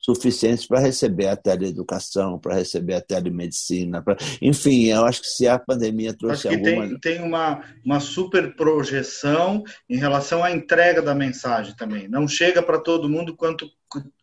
suficientes 0.00 0.66
para 0.66 0.78
receber 0.80 1.26
a 1.26 1.36
teleeducação, 1.36 2.38
para 2.38 2.54
receber 2.54 2.94
a 2.94 3.00
telemedicina. 3.00 4.00
Pra... 4.00 4.16
Enfim, 4.40 4.86
eu 4.86 5.04
acho 5.04 5.20
que 5.20 5.26
se 5.26 5.46
a 5.48 5.58
pandemia 5.58 6.16
trouxe 6.16 6.48
acho 6.48 6.56
alguma... 6.56 6.86
Tem, 6.86 7.00
tem 7.00 7.22
uma, 7.22 7.62
uma 7.84 8.00
super 8.00 8.54
projeção 8.54 9.62
em 9.90 9.98
relação 9.98 10.42
à 10.42 10.52
entrega 10.52 11.02
da 11.02 11.14
mensagem 11.14 11.74
também. 11.76 12.08
Não 12.08 12.28
chega 12.28 12.62
para 12.62 12.78
todo 12.78 13.08
mundo 13.08 13.36
quanto, 13.36 13.68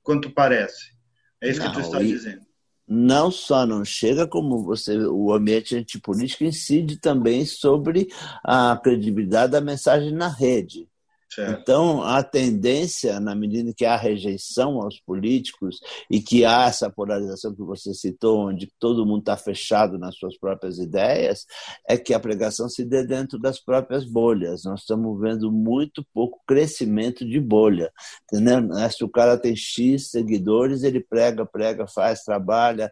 quanto 0.02 0.32
parece. 0.32 0.96
É 1.42 1.50
isso 1.50 1.60
não, 1.60 1.68
que 1.68 1.74
tu 1.74 1.82
está 1.82 2.02
e... 2.02 2.08
dizendo 2.08 2.45
não 2.88 3.32
só 3.32 3.66
não 3.66 3.84
chega, 3.84 4.28
como 4.28 4.64
você, 4.64 4.98
o 4.98 5.34
ambiente 5.34 5.76
antipolítico 5.76 6.44
incide 6.44 6.98
também 6.98 7.46
sobre 7.46 8.08
a 8.44 8.78
credibilidade 8.78 9.52
da 9.54 9.62
mensagem 9.62 10.12
na 10.12 10.28
rede. 10.28 10.88
Certo. 11.36 11.60
Então, 11.60 12.02
a 12.02 12.24
tendência, 12.24 13.20
na 13.20 13.36
medida 13.36 13.74
que 13.76 13.84
há 13.84 13.98
rejeição 13.98 14.82
aos 14.82 15.02
políticos 15.02 15.82
e 16.10 16.22
que 16.22 16.46
há 16.46 16.68
essa 16.68 16.90
polarização 16.90 17.54
que 17.54 17.62
você 17.62 17.94
citou, 17.94 18.48
onde 18.48 18.72
todo 18.80 19.06
mundo 19.06 19.20
está 19.20 19.36
fechado 19.36 19.98
nas 19.98 20.16
suas 20.16 20.38
próprias 20.38 20.78
ideias, 20.80 21.46
é 21.86 21.98
que 21.98 22.14
a 22.14 22.20
pregação 22.22 22.70
se 22.70 22.86
dê 22.86 23.06
dentro 23.06 23.38
das 23.38 23.60
próprias 23.60 24.06
bolhas. 24.06 24.64
Nós 24.64 24.82
estamos 24.82 25.20
vendo 25.20 25.52
muito 25.52 26.06
pouco 26.14 26.40
crescimento 26.48 27.28
de 27.28 27.40
bolha. 27.40 27.92
Entendeu? 28.24 28.62
Se 28.90 29.04
o 29.04 29.10
cara 29.10 29.38
tem 29.38 29.58
X 29.58 30.12
seguidores, 30.12 30.84
ele 30.84 31.02
prega, 31.02 31.46
prega, 31.46 31.86
faz, 31.86 32.24
trabalha, 32.24 32.90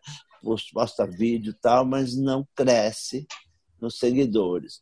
posta 0.74 1.08
vídeo 1.08 1.52
e 1.52 1.62
tal, 1.62 1.86
mas 1.86 2.18
não 2.18 2.46
cresce 2.54 3.26
nos 3.84 3.98
seguidores. 3.98 4.80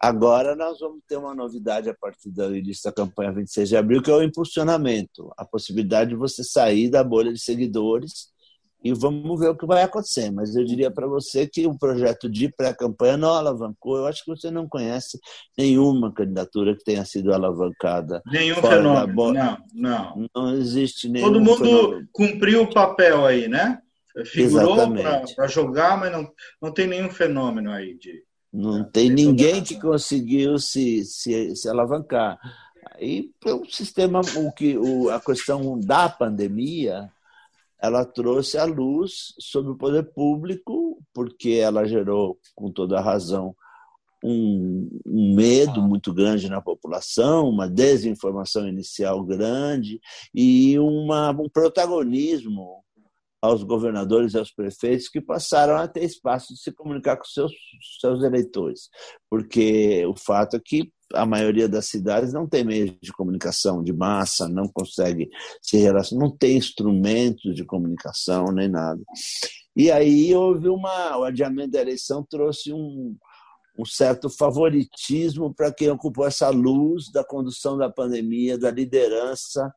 Agora 0.00 0.54
nós 0.54 0.78
vamos 0.78 1.00
ter 1.06 1.16
uma 1.16 1.34
novidade 1.34 1.90
a 1.90 1.94
partir 1.94 2.30
da 2.30 2.46
início 2.46 2.84
da 2.84 2.92
campanha 2.92 3.32
26 3.32 3.68
de 3.68 3.76
abril, 3.76 4.02
que 4.02 4.10
é 4.10 4.14
o 4.14 4.22
impulsionamento, 4.22 5.30
a 5.36 5.44
possibilidade 5.44 6.10
de 6.10 6.16
você 6.16 6.42
sair 6.42 6.88
da 6.88 7.02
bolha 7.02 7.32
de 7.32 7.40
seguidores 7.40 8.32
e 8.84 8.92
vamos 8.92 9.40
ver 9.40 9.48
o 9.48 9.56
que 9.56 9.64
vai 9.64 9.82
acontecer. 9.82 10.30
Mas 10.30 10.54
eu 10.54 10.62
diria 10.62 10.90
para 10.90 11.06
você 11.06 11.46
que 11.46 11.66
o 11.66 11.76
projeto 11.76 12.28
de 12.28 12.50
pré-campanha 12.54 13.16
não 13.16 13.32
alavancou. 13.32 13.96
Eu 13.96 14.06
acho 14.06 14.22
que 14.22 14.30
você 14.30 14.50
não 14.50 14.68
conhece 14.68 15.18
nenhuma 15.56 16.12
candidatura 16.12 16.76
que 16.76 16.84
tenha 16.84 17.04
sido 17.04 17.32
alavancada. 17.32 18.22
Nenhum 18.26 18.56
fenômeno. 18.56 19.32
Não, 19.32 19.58
não. 19.72 20.26
Não 20.36 20.54
existe 20.54 21.08
nenhum. 21.08 21.26
Todo 21.26 21.40
mundo 21.40 21.64
fenômeno. 21.64 22.08
cumpriu 22.12 22.62
o 22.62 22.72
papel 22.72 23.24
aí, 23.24 23.48
né? 23.48 23.78
Figurou 24.26 24.76
para 25.34 25.48
jogar, 25.48 25.98
mas 25.98 26.12
não, 26.12 26.30
não 26.62 26.70
tem 26.70 26.86
nenhum 26.86 27.10
fenômeno 27.10 27.72
aí 27.72 27.96
de. 27.98 28.22
Não 28.54 28.82
é, 28.82 28.84
tem 28.84 29.10
ninguém 29.10 29.64
que 29.64 29.80
conseguiu 29.80 30.60
se, 30.60 31.04
se, 31.04 31.56
se 31.56 31.68
alavancar. 31.68 32.38
E 33.00 33.32
o 33.44 33.64
sistema, 33.66 34.20
o 34.20 34.52
que, 34.52 34.78
o, 34.78 35.10
a 35.10 35.20
questão 35.20 35.80
da 35.80 36.08
pandemia, 36.08 37.10
ela 37.82 38.04
trouxe 38.04 38.56
à 38.56 38.64
luz 38.64 39.34
sobre 39.40 39.72
o 39.72 39.76
poder 39.76 40.04
público, 40.04 41.02
porque 41.12 41.50
ela 41.50 41.84
gerou, 41.84 42.38
com 42.54 42.70
toda 42.70 42.96
a 42.96 43.02
razão, 43.02 43.56
um, 44.22 44.88
um, 45.04 45.34
medo 45.34 45.82
muito 45.82 46.14
grande 46.14 46.48
na 46.48 46.60
população, 46.60 47.48
uma 47.48 47.68
desinformação 47.68 48.68
inicial 48.68 49.22
grande 49.24 50.00
e 50.32 50.78
uma, 50.78 51.30
um 51.30 51.48
protagonismo 51.48 52.83
aos 53.44 53.62
governadores 53.62 54.32
e 54.32 54.38
aos 54.38 54.50
prefeitos 54.50 55.06
que 55.06 55.20
passaram 55.20 55.76
a 55.76 55.86
ter 55.86 56.02
espaço 56.02 56.54
de 56.54 56.60
se 56.60 56.72
comunicar 56.72 57.18
com 57.18 57.24
seus 57.24 57.52
seus 58.00 58.22
eleitores, 58.22 58.88
porque 59.28 60.04
o 60.06 60.14
fato 60.16 60.56
é 60.56 60.60
que 60.64 60.90
a 61.12 61.26
maioria 61.26 61.68
das 61.68 61.86
cidades 61.86 62.32
não 62.32 62.48
tem 62.48 62.64
meios 62.64 62.96
de 63.02 63.12
comunicação 63.12 63.82
de 63.82 63.92
massa, 63.92 64.48
não 64.48 64.66
consegue 64.66 65.28
se 65.60 65.76
relacionar, 65.76 66.24
não 66.24 66.34
tem 66.34 66.56
instrumentos 66.56 67.54
de 67.54 67.64
comunicação 67.66 68.46
nem 68.46 68.68
nada. 68.68 69.02
E 69.76 69.90
aí 69.90 70.34
houve 70.34 70.68
uma, 70.68 71.18
o 71.18 71.24
adiamento 71.24 71.72
da 71.72 71.82
eleição 71.82 72.26
trouxe 72.28 72.72
um, 72.72 73.14
um 73.78 73.84
certo 73.84 74.30
favoritismo 74.30 75.52
para 75.54 75.72
quem 75.72 75.90
ocupou 75.90 76.26
essa 76.26 76.48
luz 76.48 77.12
da 77.12 77.22
condução 77.22 77.76
da 77.76 77.90
pandemia, 77.90 78.56
da 78.56 78.70
liderança 78.70 79.70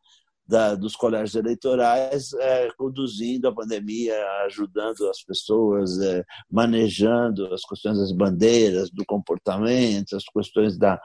da, 0.47 0.75
dos 0.75 0.95
colégios 0.95 1.35
eleitorais, 1.35 2.33
é, 2.33 2.69
conduzindo 2.77 3.47
a 3.47 3.53
pandemia, 3.53 4.15
ajudando 4.45 5.09
as 5.09 5.21
pessoas, 5.21 5.99
é, 5.99 6.23
manejando 6.49 7.53
as 7.53 7.61
questões 7.61 7.97
das 7.97 8.11
bandeiras, 8.11 8.89
do 8.89 9.05
comportamento, 9.05 10.15
as 10.15 10.23
questões 10.23 10.77
da, 10.77 10.99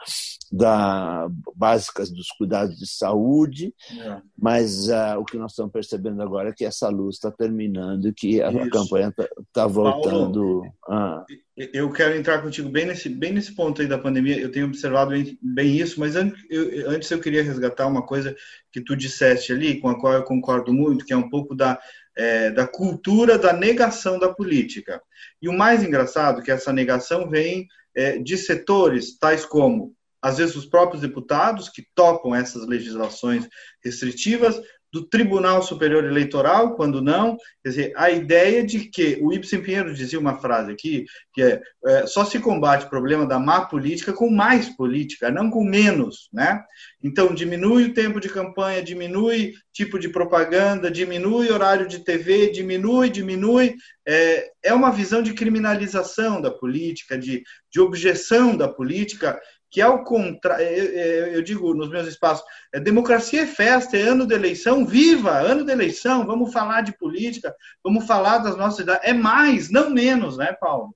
da 0.50 1.28
básicas 1.56 2.10
dos 2.10 2.28
cuidados 2.28 2.76
de 2.78 2.86
saúde. 2.86 3.74
É. 3.98 4.20
Mas 4.38 4.88
uh, 4.88 5.18
o 5.18 5.24
que 5.24 5.38
nós 5.38 5.52
estamos 5.52 5.72
percebendo 5.72 6.22
agora 6.22 6.50
é 6.50 6.52
que 6.52 6.64
essa 6.64 6.88
luz 6.88 7.16
está 7.16 7.30
terminando 7.30 8.08
e 8.08 8.12
que 8.12 8.42
a 8.42 8.52
campanha 8.70 9.08
está 9.08 9.28
tá 9.52 9.66
voltando. 9.66 10.62
Paulo, 10.62 10.74
ah. 10.88 11.24
Eu 11.54 11.90
quero 11.92 12.16
entrar 12.16 12.40
contigo 12.40 12.68
bem 12.70 12.86
nesse, 12.86 13.10
bem 13.10 13.32
nesse 13.32 13.54
ponto 13.54 13.82
aí 13.82 13.86
da 13.86 13.98
pandemia. 13.98 14.40
Eu 14.40 14.50
tenho 14.50 14.66
observado 14.66 15.10
bem, 15.10 15.38
bem 15.42 15.76
isso, 15.76 16.00
mas 16.00 16.16
antes 16.16 16.42
eu, 16.48 16.90
antes 16.90 17.10
eu 17.10 17.20
queria 17.20 17.42
resgatar 17.42 17.86
uma 17.86 18.02
coisa 18.02 18.34
que 18.72 18.80
tu 18.80 18.96
disseste 18.96 19.31
ali, 19.52 19.80
com 19.80 19.88
a 19.88 19.98
qual 19.98 20.14
eu 20.14 20.22
concordo 20.22 20.72
muito, 20.72 21.04
que 21.04 21.12
é 21.12 21.16
um 21.16 21.28
pouco 21.28 21.54
da, 21.54 21.80
é, 22.16 22.50
da 22.50 22.66
cultura 22.66 23.38
da 23.38 23.52
negação 23.52 24.18
da 24.18 24.32
política. 24.32 25.00
E 25.40 25.48
o 25.48 25.52
mais 25.52 25.82
engraçado 25.82 26.40
é 26.40 26.44
que 26.44 26.50
essa 26.50 26.72
negação 26.72 27.28
vem 27.28 27.66
é, 27.94 28.18
de 28.18 28.36
setores 28.36 29.18
tais 29.18 29.44
como, 29.44 29.94
às 30.20 30.38
vezes, 30.38 30.54
os 30.54 30.66
próprios 30.66 31.02
deputados 31.02 31.68
que 31.68 31.86
topam 31.94 32.34
essas 32.34 32.66
legislações 32.66 33.48
restritivas, 33.84 34.60
do 34.92 35.02
Tribunal 35.02 35.62
Superior 35.62 36.04
Eleitoral, 36.04 36.74
quando 36.74 37.00
não. 37.00 37.36
Quer 37.62 37.68
dizer, 37.70 37.92
a 37.96 38.10
ideia 38.10 38.62
de 38.64 38.80
que 38.80 39.18
o 39.22 39.32
Ibsen 39.32 39.62
Pinheiro 39.62 39.94
dizia 39.94 40.18
uma 40.18 40.38
frase 40.38 40.70
aqui, 40.70 41.06
que 41.32 41.42
é, 41.42 41.62
é 41.86 42.06
só 42.06 42.24
se 42.24 42.38
combate 42.38 42.84
o 42.84 42.90
problema 42.90 43.26
da 43.26 43.38
má 43.38 43.64
política 43.64 44.12
com 44.12 44.28
mais 44.28 44.68
política, 44.68 45.30
não 45.30 45.50
com 45.50 45.64
menos, 45.64 46.28
né? 46.32 46.62
Então, 47.02 47.34
diminui 47.34 47.84
o 47.84 47.94
tempo 47.94 48.20
de 48.20 48.28
campanha, 48.28 48.82
diminui 48.82 49.54
tipo 49.72 49.98
de 49.98 50.10
propaganda, 50.10 50.90
diminui 50.90 51.50
horário 51.50 51.88
de 51.88 52.00
TV, 52.00 52.50
diminui, 52.50 53.08
diminui. 53.08 53.74
É, 54.06 54.50
é 54.62 54.74
uma 54.74 54.92
visão 54.92 55.22
de 55.22 55.32
criminalização 55.32 56.40
da 56.40 56.50
política, 56.50 57.16
de, 57.16 57.42
de 57.72 57.80
objeção 57.80 58.54
da 58.56 58.68
política, 58.68 59.40
que 59.72 59.80
ao 59.80 60.04
contrário, 60.04 60.66
eu 60.66 61.42
digo 61.42 61.72
nos 61.72 61.88
meus 61.88 62.06
espaços, 62.06 62.44
é, 62.70 62.78
democracia 62.78 63.44
é 63.44 63.46
festa, 63.46 63.96
é 63.96 64.02
ano 64.02 64.26
de 64.26 64.34
eleição, 64.34 64.84
viva, 64.84 65.30
ano 65.30 65.64
de 65.64 65.72
eleição, 65.72 66.26
vamos 66.26 66.52
falar 66.52 66.82
de 66.82 66.92
política, 66.98 67.56
vamos 67.82 68.06
falar 68.06 68.38
das 68.38 68.54
nossas 68.54 68.80
idades, 68.80 69.08
é 69.08 69.14
mais, 69.14 69.70
não 69.70 69.88
menos, 69.88 70.36
né, 70.36 70.52
Paulo? 70.52 70.94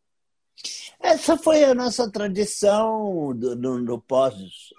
Essa 1.01 1.37
foi 1.37 1.63
a 1.63 1.75
nossa 1.75 2.11
tradição 2.11 3.35
do, 3.37 3.55
no, 3.55 3.79
no 3.79 4.01
pós, 4.01 4.35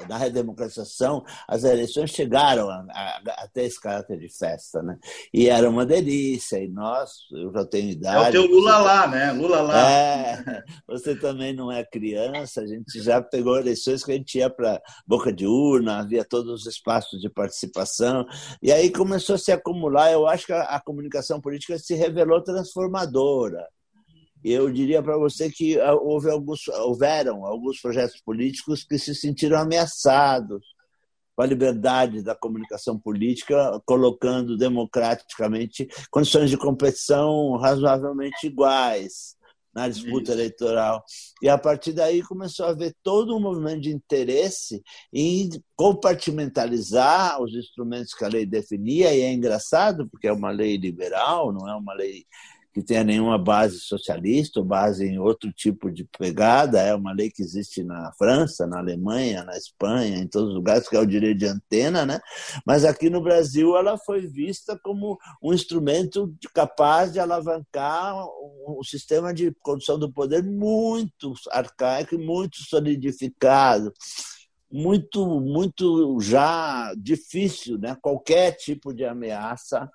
da 0.07 0.17
redemocratização. 0.17 1.23
As 1.47 1.63
eleições 1.63 2.09
chegaram 2.09 2.69
a, 2.69 2.85
a, 2.89 3.43
a, 3.43 3.47
ter 3.47 3.63
esse 3.63 3.79
caráter 3.79 4.17
de 4.17 4.27
festa, 4.29 4.81
né? 4.81 4.97
E 5.33 5.47
era 5.47 5.69
uma 5.69 5.85
delícia. 5.85 6.57
E 6.57 6.67
nós, 6.67 7.11
eu 7.31 7.51
já 7.53 7.65
tenho 7.65 7.91
idade. 7.91 8.35
É 8.35 8.39
o 8.39 8.43
teu 8.43 8.51
Lula 8.51 8.77
lá, 8.79 9.07
né? 9.07 9.31
Lula 9.31 9.61
lá. 9.61 9.89
É, 9.89 10.63
você 10.87 11.15
também 11.15 11.53
não 11.53 11.71
é 11.71 11.85
criança. 11.85 12.61
A 12.61 12.67
gente 12.67 12.99
já 13.01 13.21
pegou 13.21 13.57
eleições 13.57 14.03
que 14.03 14.11
a 14.11 14.15
gente 14.15 14.39
ia 14.39 14.49
para 14.49 14.81
boca 15.05 15.31
de 15.31 15.45
urna, 15.45 15.99
havia 15.99 16.25
todos 16.25 16.61
os 16.61 16.65
espaços 16.65 17.21
de 17.21 17.29
participação. 17.29 18.25
E 18.61 18.71
aí 18.71 18.91
começou 18.91 19.35
a 19.35 19.39
se 19.39 19.51
acumular. 19.51 20.11
Eu 20.11 20.27
acho 20.27 20.47
que 20.47 20.53
a, 20.53 20.63
a 20.63 20.81
comunicação 20.81 21.39
política 21.39 21.77
se 21.77 21.93
revelou 21.93 22.43
transformadora 22.43 23.65
eu 24.51 24.71
diria 24.71 25.01
para 25.01 25.17
você 25.17 25.49
que 25.49 25.79
ah, 25.79 25.95
houve 25.95 26.29
alguns, 26.29 26.67
houveram 26.67 27.45
alguns 27.45 27.79
projetos 27.79 28.21
políticos 28.21 28.83
que 28.83 28.97
se 28.97 29.13
sentiram 29.15 29.59
ameaçados 29.59 30.65
com 31.35 31.43
a 31.43 31.45
liberdade 31.45 32.23
da 32.23 32.33
comunicação 32.33 32.97
política, 32.97 33.79
colocando 33.85 34.57
democraticamente 34.57 35.87
condições 36.09 36.49
de 36.49 36.57
competição 36.57 37.55
razoavelmente 37.57 38.47
iguais 38.47 39.37
na 39.77 39.87
disputa 39.87 40.31
Isso. 40.31 40.31
eleitoral. 40.31 41.03
E 41.39 41.47
a 41.47 41.55
partir 41.55 41.93
daí 41.93 42.23
começou 42.23 42.65
a 42.65 42.69
haver 42.69 42.95
todo 43.03 43.35
um 43.35 43.39
movimento 43.39 43.81
de 43.81 43.91
interesse 43.91 44.81
em 45.13 45.47
compartimentalizar 45.75 47.39
os 47.39 47.53
instrumentos 47.53 48.15
que 48.15 48.25
a 48.25 48.27
lei 48.27 48.43
definia, 48.43 49.13
e 49.13 49.21
é 49.21 49.31
engraçado, 49.31 50.09
porque 50.09 50.27
é 50.27 50.33
uma 50.33 50.49
lei 50.49 50.77
liberal, 50.77 51.53
não 51.53 51.69
é 51.69 51.75
uma 51.75 51.93
lei 51.93 52.25
que 52.77 52.83
tenha 52.83 53.03
nenhuma 53.03 53.39
base 53.39 53.79
socialista 53.79 54.59
ou 54.59 54.65
base 54.65 55.03
em 55.03 55.17
outro 55.17 55.51
tipo 55.51 55.89
de 55.89 56.07
pegada. 56.19 56.79
É 56.79 56.93
uma 56.93 57.11
lei 57.11 57.31
que 57.31 57.41
existe 57.41 57.83
na 57.83 58.11
França, 58.19 58.67
na 58.67 58.77
Alemanha, 58.77 59.43
na 59.43 59.57
Espanha, 59.57 60.19
em 60.19 60.27
todos 60.27 60.49
os 60.49 60.55
lugares, 60.55 60.87
que 60.87 60.95
é 60.95 60.99
o 60.99 61.05
direito 61.05 61.39
de 61.39 61.47
antena, 61.47 62.05
né? 62.05 62.19
Mas 62.63 62.85
aqui 62.85 63.09
no 63.09 63.19
Brasil 63.19 63.75
ela 63.75 63.97
foi 63.97 64.27
vista 64.27 64.79
como 64.83 65.17
um 65.41 65.55
instrumento 65.55 66.31
capaz 66.53 67.11
de 67.11 67.19
alavancar 67.19 68.15
um 68.67 68.83
sistema 68.83 69.33
de 69.33 69.51
condução 69.63 69.97
do 69.97 70.13
poder 70.13 70.43
muito 70.43 71.33
arcaico 71.49 72.13
e 72.13 72.19
muito 72.19 72.57
solidificado 72.57 73.91
muito 74.71 75.39
muito 75.39 76.19
já 76.19 76.93
difícil, 76.95 77.79
né? 77.79 77.97
Qualquer 77.99 78.51
tipo 78.51 78.93
de 78.93 79.03
ameaça 79.03 79.89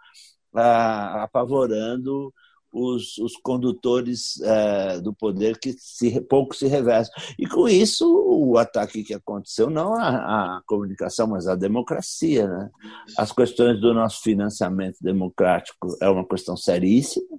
ah, 0.53 1.23
apavorando 1.23 2.33
os, 2.73 3.19
os 3.19 3.37
condutores 3.37 4.41
é, 4.41 5.01
do 5.01 5.13
poder 5.13 5.59
que 5.59 5.75
se, 5.79 6.21
pouco 6.23 6.57
se 6.57 6.67
reversam. 6.67 7.15
E 7.39 7.47
com 7.47 7.69
isso, 7.69 8.07
o 8.07 8.57
ataque 8.57 9.05
que 9.05 9.15
aconteceu, 9.15 9.69
não 9.69 9.95
à 9.95 10.63
comunicação, 10.67 11.27
mas 11.27 11.47
à 11.47 11.55
democracia. 11.55 12.49
Né? 12.49 12.71
As 13.19 13.31
questões 13.31 13.81
do 13.81 13.93
nosso 13.93 14.23
financiamento 14.23 14.97
democrático 15.01 15.97
é 16.01 16.09
uma 16.09 16.27
questão 16.27 16.57
seríssima. 16.57 17.39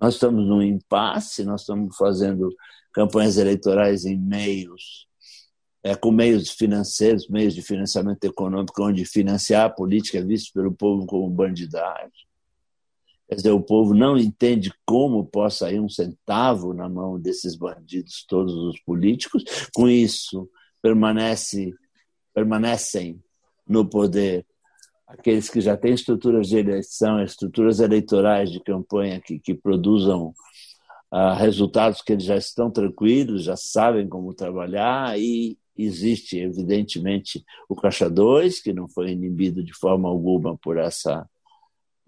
Nós 0.00 0.14
estamos 0.14 0.46
num 0.46 0.62
impasse, 0.62 1.44
nós 1.44 1.62
estamos 1.62 1.96
fazendo 1.96 2.48
campanhas 2.92 3.36
eleitorais 3.36 4.04
em 4.04 4.16
meios 4.16 5.08
é, 5.82 5.94
com 5.94 6.10
meios 6.10 6.50
financeiros, 6.50 7.28
meios 7.28 7.54
de 7.54 7.62
financiamento 7.62 8.22
econômico, 8.24 8.82
onde 8.82 9.04
financiar 9.04 9.66
a 9.66 9.70
política 9.70 10.18
é 10.18 10.22
visto 10.22 10.52
pelo 10.52 10.72
povo 10.72 11.06
como 11.06 11.30
bandidagem. 11.30 12.27
Quer 13.28 13.34
dizer, 13.34 13.50
o 13.50 13.60
povo 13.60 13.92
não 13.92 14.16
entende 14.16 14.72
como 14.86 15.26
possa 15.26 15.66
sair 15.66 15.80
um 15.80 15.88
centavo 15.88 16.72
na 16.72 16.88
mão 16.88 17.20
desses 17.20 17.54
bandidos, 17.54 18.24
todos 18.26 18.54
os 18.54 18.80
políticos. 18.80 19.44
Com 19.74 19.86
isso, 19.86 20.48
permanece, 20.80 21.74
permanecem 22.32 23.22
no 23.68 23.88
poder 23.88 24.46
aqueles 25.06 25.50
que 25.50 25.60
já 25.60 25.76
têm 25.76 25.92
estruturas 25.92 26.48
de 26.48 26.58
eleição, 26.58 27.22
estruturas 27.22 27.80
eleitorais 27.80 28.50
de 28.50 28.60
campanha 28.60 29.20
que, 29.20 29.38
que 29.38 29.54
produzam 29.54 30.34
uh, 31.12 31.34
resultados 31.36 32.02
que 32.02 32.12
eles 32.12 32.24
já 32.24 32.36
estão 32.36 32.70
tranquilos, 32.70 33.44
já 33.44 33.56
sabem 33.56 34.08
como 34.08 34.34
trabalhar 34.34 35.18
e 35.18 35.58
existe, 35.76 36.38
evidentemente, 36.38 37.44
o 37.68 37.76
Caixa 37.76 38.10
2, 38.10 38.60
que 38.60 38.72
não 38.72 38.88
foi 38.88 39.10
inibido 39.10 39.62
de 39.62 39.72
forma 39.74 40.08
alguma 40.08 40.56
por 40.58 40.76
essa 40.76 41.28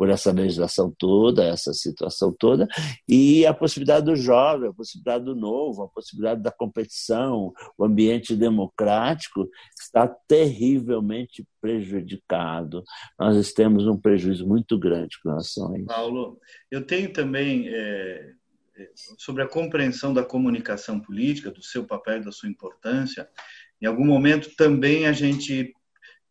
por 0.00 0.08
essa 0.08 0.32
legislação 0.32 0.90
toda, 0.98 1.44
essa 1.44 1.74
situação 1.74 2.32
toda, 2.32 2.66
e 3.06 3.44
a 3.44 3.52
possibilidade 3.52 4.06
do 4.06 4.16
jovem, 4.16 4.70
a 4.70 4.72
possibilidade 4.72 5.26
do 5.26 5.36
novo, 5.36 5.82
a 5.82 5.88
possibilidade 5.88 6.42
da 6.42 6.50
competição, 6.50 7.52
o 7.76 7.84
ambiente 7.84 8.34
democrático 8.34 9.46
está 9.78 10.08
terrivelmente 10.08 11.46
prejudicado. 11.60 12.82
Nós 13.18 13.52
temos 13.52 13.86
um 13.86 13.94
prejuízo 13.94 14.48
muito 14.48 14.78
grande 14.78 15.20
com 15.22 15.28
relação 15.28 15.74
a 15.74 15.76
isso. 15.76 15.86
Paulo, 15.88 16.40
eu 16.70 16.82
tenho 16.86 17.12
também 17.12 17.68
é, 17.68 18.30
sobre 19.18 19.42
a 19.42 19.48
compreensão 19.48 20.14
da 20.14 20.24
comunicação 20.24 20.98
política, 20.98 21.50
do 21.50 21.62
seu 21.62 21.84
papel 21.84 22.24
da 22.24 22.32
sua 22.32 22.48
importância. 22.48 23.28
Em 23.82 23.84
algum 23.84 24.06
momento 24.06 24.56
também 24.56 25.06
a 25.06 25.12
gente 25.12 25.74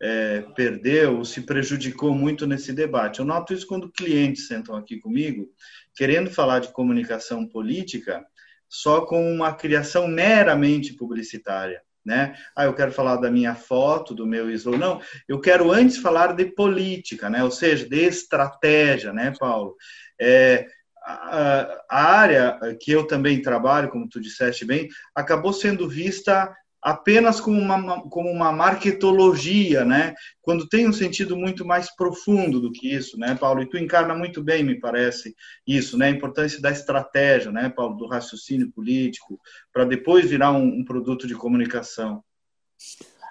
é, 0.01 0.41
perdeu 0.55 1.17
ou 1.17 1.25
se 1.25 1.41
prejudicou 1.41 2.13
muito 2.13 2.47
nesse 2.47 2.71
debate. 2.71 3.19
Eu 3.19 3.25
noto 3.25 3.53
isso 3.53 3.67
quando 3.67 3.91
clientes 3.91 4.47
sentam 4.47 4.75
aqui 4.75 4.97
comigo, 4.97 5.49
querendo 5.95 6.29
falar 6.29 6.59
de 6.59 6.71
comunicação 6.71 7.47
política, 7.47 8.25
só 8.67 9.01
com 9.01 9.31
uma 9.31 9.53
criação 9.53 10.07
meramente 10.07 10.93
publicitária. 10.93 11.81
Né? 12.05 12.35
Ah, 12.55 12.63
eu 12.63 12.73
quero 12.73 12.91
falar 12.91 13.17
da 13.17 13.29
minha 13.29 13.53
foto, 13.53 14.15
do 14.15 14.25
meu 14.25 14.49
slogan. 14.51 14.77
Não, 14.77 15.01
eu 15.27 15.39
quero 15.39 15.71
antes 15.71 15.97
falar 15.97 16.33
de 16.33 16.45
política, 16.45 17.29
né? 17.29 17.43
ou 17.43 17.51
seja, 17.51 17.88
de 17.88 18.03
estratégia, 18.05 19.12
né, 19.12 19.33
Paulo? 19.38 19.75
É, 20.19 20.65
a, 21.03 21.83
a 21.89 22.03
área 22.03 22.59
que 22.79 22.91
eu 22.91 23.05
também 23.05 23.41
trabalho, 23.41 23.89
como 23.89 24.07
tu 24.07 24.19
disseste 24.19 24.65
bem, 24.65 24.88
acabou 25.13 25.51
sendo 25.51 25.89
vista 25.89 26.55
apenas 26.81 27.41
como 27.41 27.59
uma, 27.59 28.01
como 28.09 28.29
uma 28.29 28.51
marketologia, 28.51 29.83
né? 29.83 30.13
Quando 30.41 30.67
tem 30.67 30.87
um 30.87 30.93
sentido 30.93 31.35
muito 31.35 31.65
mais 31.65 31.93
profundo 31.95 32.59
do 32.59 32.71
que 32.71 32.93
isso, 32.93 33.17
né, 33.17 33.35
Paulo? 33.35 33.61
E 33.61 33.69
tu 33.69 33.77
encarna 33.77 34.15
muito 34.15 34.41
bem, 34.43 34.63
me 34.63 34.79
parece, 34.79 35.35
isso, 35.67 35.97
né? 35.97 36.07
A 36.07 36.11
importância 36.11 36.61
da 36.61 36.71
estratégia, 36.71 37.51
né, 37.51 37.69
Paulo, 37.69 37.97
do 37.97 38.07
raciocínio 38.07 38.71
político, 38.71 39.39
para 39.73 39.83
depois 39.83 40.29
virar 40.29 40.51
um, 40.51 40.79
um, 40.79 40.85
produto 40.85 41.27
de 41.27 41.35
comunicação. 41.35 42.23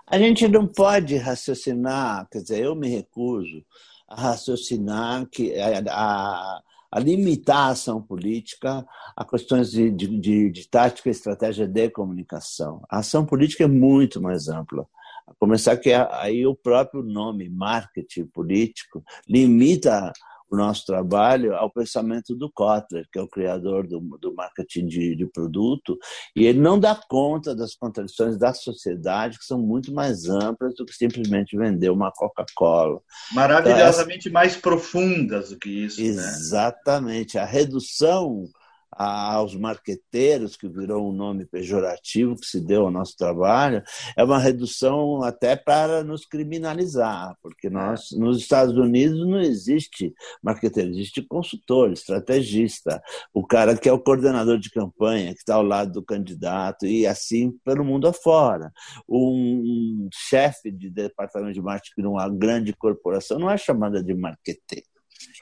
A 0.07 0.19
gente 0.19 0.47
não 0.47 0.67
pode 0.67 1.17
raciocinar, 1.17 2.27
quer 2.31 2.43
dizer, 2.43 2.65
eu 2.65 2.75
me 2.75 2.89
recuso 2.89 3.65
a 4.07 4.21
raciocinar 4.21 5.27
que 5.31 5.59
a, 5.59 5.83
a 5.91 6.63
a 6.91 6.99
limitar 6.99 7.69
a 7.69 7.71
ação 7.71 8.01
política 8.01 8.87
a 9.17 9.25
questões 9.25 9.71
de, 9.71 9.91
de, 9.91 10.51
de, 10.51 10.69
tática 10.69 11.09
e 11.09 11.13
estratégia 11.13 11.67
de 11.67 11.91
comunicação. 11.91 12.83
A 12.89 12.99
ação 12.99 13.27
política 13.27 13.65
é 13.65 13.69
muito 13.69 14.21
mais 14.21 14.49
ampla. 14.49 14.87
A 15.27 15.35
começar 15.35 15.77
que 15.77 15.93
aí 15.93 16.47
o 16.47 16.55
próprio 16.55 17.03
nome, 17.03 17.49
marketing 17.49 18.27
político, 18.27 19.05
limita 19.29 20.13
o 20.51 20.57
nosso 20.57 20.87
trabalho 20.87 21.55
ao 21.55 21.71
pensamento 21.71 22.35
do 22.35 22.51
Kotler, 22.51 23.07
que 23.13 23.19
é 23.19 23.23
o 23.23 23.29
criador 23.29 23.87
do, 23.87 24.01
do 24.19 24.35
marketing 24.35 24.87
de, 24.87 25.17
de, 25.17 25.27
produto, 25.27 25.99
e 26.35 26.47
ele 26.47 26.59
não 26.59 26.79
dá 26.79 26.99
conta 27.09 27.55
das 27.55 27.75
contradições 27.75 28.39
da 28.39 28.55
sociedade, 28.55 29.39
que 29.39 29.45
são 29.45 29.59
muito 29.59 29.93
mais 29.93 30.29
amplas 30.29 30.75
do 30.75 30.87
que 30.87 30.95
simplesmente 30.95 31.57
vender 31.57 31.91
uma 31.91 32.11
Coca-Cola. 32.11 33.01
Maravilhosamente 33.33 34.29
então, 34.29 34.41
essa... 34.41 34.49
mais 34.49 34.57
profundas 34.57 35.51
do 35.51 35.59
que 35.59 35.69
isso. 35.69 36.01
Né? 36.01 36.09
Exatamente. 36.09 37.37
Né? 37.37 37.43
A 37.43 37.47
redução 37.47 38.45
aos 38.91 39.55
marqueteiros, 39.55 40.57
que 40.57 40.69
virou 40.69 41.09
um 41.09 41.13
nome 41.13 41.45
pejorativo 41.47 42.37
que 42.37 42.47
se 42.47 42.61
deu 42.61 42.85
ao 42.85 42.91
nosso 42.91 43.17
trabalho, 43.17 43.83
é 44.17 44.25
uma 44.25 44.39
redução 44.39 45.23
até 45.23 45.57
para 45.57 46.03
nos 46.03 46.25
criminalizar, 46.25 47.37
porque 47.43 47.69
nós, 47.69 48.11
nos 48.13 48.39
Estados 48.39 48.77
Unidos 48.77 49.27
não 49.27 49.41
existe 49.41 50.13
marqueteiro, 50.43 50.91
existe 50.91 51.23
consultor, 51.23 51.93
estrategista, 51.93 53.03
o 53.33 53.47
cara 53.47 53.77
que 53.77 53.89
é 53.89 53.93
o 53.93 54.01
coordenador 54.01 54.59
de 54.59 54.71
campanha, 54.71 55.33
que 55.33 55.41
está 55.41 55.55
ao 55.55 55.63
lado 55.63 55.93
do 55.93 56.03
candidato, 56.03 56.87
e 56.87 57.07
assim 57.07 57.53
pelo 57.65 57.85
mundo 57.85 58.09
afora. 58.09 58.73
Um 59.09 60.09
chefe 60.13 60.71
de 60.71 60.91
departamento 60.91 61.55
de 61.55 61.63
marketing 61.63 62.03
de 62.03 62.07
uma 62.07 62.29
grande 62.29 62.73
corporação 62.73 63.39
não 63.39 63.51
é 63.51 63.57
chamada 63.57 64.03
de 64.03 64.15
marqueteiro. 64.15 64.87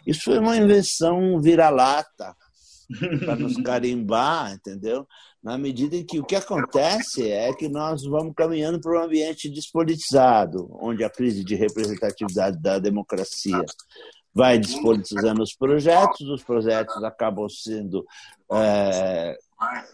Isso 0.06 0.24
foi 0.24 0.38
uma 0.38 0.56
invenção 0.56 1.40
vira-lata 1.40 2.34
para 3.24 3.36
nos 3.36 3.56
carimbar, 3.62 4.52
entendeu? 4.52 5.06
Na 5.42 5.56
medida 5.56 5.96
em 5.96 6.04
que 6.04 6.18
o 6.18 6.24
que 6.24 6.36
acontece 6.36 7.30
é 7.30 7.52
que 7.52 7.68
nós 7.68 8.04
vamos 8.04 8.34
caminhando 8.36 8.80
para 8.80 8.98
um 8.98 9.04
ambiente 9.04 9.48
despolitizado, 9.48 10.68
onde 10.80 11.04
a 11.04 11.10
crise 11.10 11.44
de 11.44 11.54
representatividade 11.54 12.60
da 12.60 12.78
democracia 12.78 13.64
vai 14.34 14.58
despolitizando 14.58 15.42
os 15.42 15.54
projetos, 15.54 16.28
os 16.28 16.42
projetos 16.42 17.02
acabam 17.02 17.48
sendo 17.48 18.04
é, 18.52 19.36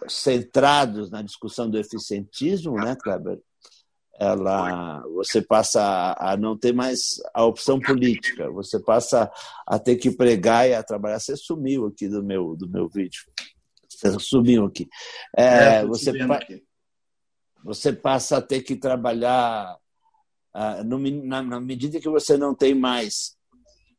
centrados 0.09 1.11
na 1.11 1.23
discussão 1.23 1.71
do 1.71 1.79
eficientismo, 1.79 2.75
né, 2.75 2.97
Kleber? 2.97 3.39
Ela, 4.23 5.03
você 5.15 5.43
passa 5.43 6.15
a, 6.17 6.37
não 6.37 6.57
ter 6.57 6.73
mais 6.73 7.21
a 7.35 7.45
opção 7.45 7.81
política, 7.81 8.49
você 8.51 8.79
passa 8.79 9.29
a 9.67 9.79
ter 9.81 9.97
que 9.97 10.13
pregar 10.13 10.69
e 10.69 10.75
a 10.75 10.83
trabalhar. 10.83 11.19
Você 11.19 11.37
sumiu 11.37 11.87
aqui 11.87 12.09
do 12.09 12.23
meu, 12.23 12.55
do 12.55 12.69
meu 12.69 12.89
vídeo. 12.89 13.23
Você 13.89 14.17
sumiu 14.21 14.67
aqui. 14.67 14.89
É, 15.37 15.45
é, 15.45 15.87
você, 15.87 16.17
pa, 16.27 16.37
aqui. 16.37 16.63
você 17.65 17.93
passa 17.93 18.37
a 18.37 18.43
ter 18.43 18.63
que 18.63 18.77
trabalhar 18.77 19.77
ah, 20.55 20.85
no, 20.85 20.99
na, 20.99 21.43
na 21.43 21.61
medida 21.61 22.01
que 22.01 22.09
você 22.09 22.37
não 22.37 22.55
tem 22.55 22.75
mais 22.75 23.37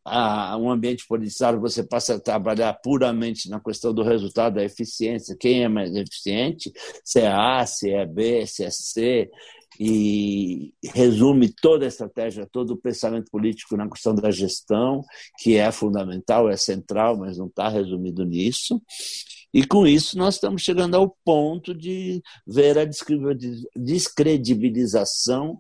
a 0.06 0.58
um 0.58 0.70
ambiente 0.70 1.08
politizado, 1.08 1.62
você 1.62 1.82
passa 1.82 2.16
a 2.16 2.20
trabalhar 2.20 2.74
puramente 2.74 3.50
na 3.50 3.60
questão 3.60 3.94
do 3.94 4.04
resultado, 4.04 4.56
da 4.56 4.64
eficiência, 4.64 5.36
quem 5.40 5.64
é 5.64 5.70
mais 5.70 5.96
eficiente, 5.96 6.74
se 7.06 7.22
é 7.22 7.28
A, 7.28 7.66
se 7.66 7.90
é 7.90 8.06
B, 8.06 8.46
se 8.46 8.66
é 8.66 8.70
C, 8.70 9.32
e 9.80 10.74
resume 10.84 11.54
toda 11.62 11.86
a 11.86 11.88
estratégia, 11.88 12.48
todo 12.52 12.72
o 12.72 12.78
pensamento 12.78 13.30
político 13.32 13.76
na 13.78 13.90
questão 13.90 14.14
da 14.14 14.32
gestão, 14.32 15.04
que 15.40 15.56
é 15.56 15.72
fundamental, 15.72 16.50
é 16.50 16.58
central, 16.58 17.18
mas 17.18 17.38
não 17.38 17.48
está 17.48 17.70
resumido 17.70 18.24
nisso. 18.26 18.82
E 19.54 19.66
com 19.66 19.86
isso 19.86 20.18
nós 20.18 20.36
estamos 20.36 20.64
chegando 20.64 20.96
ao 20.96 21.16
ponto 21.24 21.74
de 21.76 22.22
ver 22.48 22.78
a 22.78 22.86
descredibilização 23.76 25.58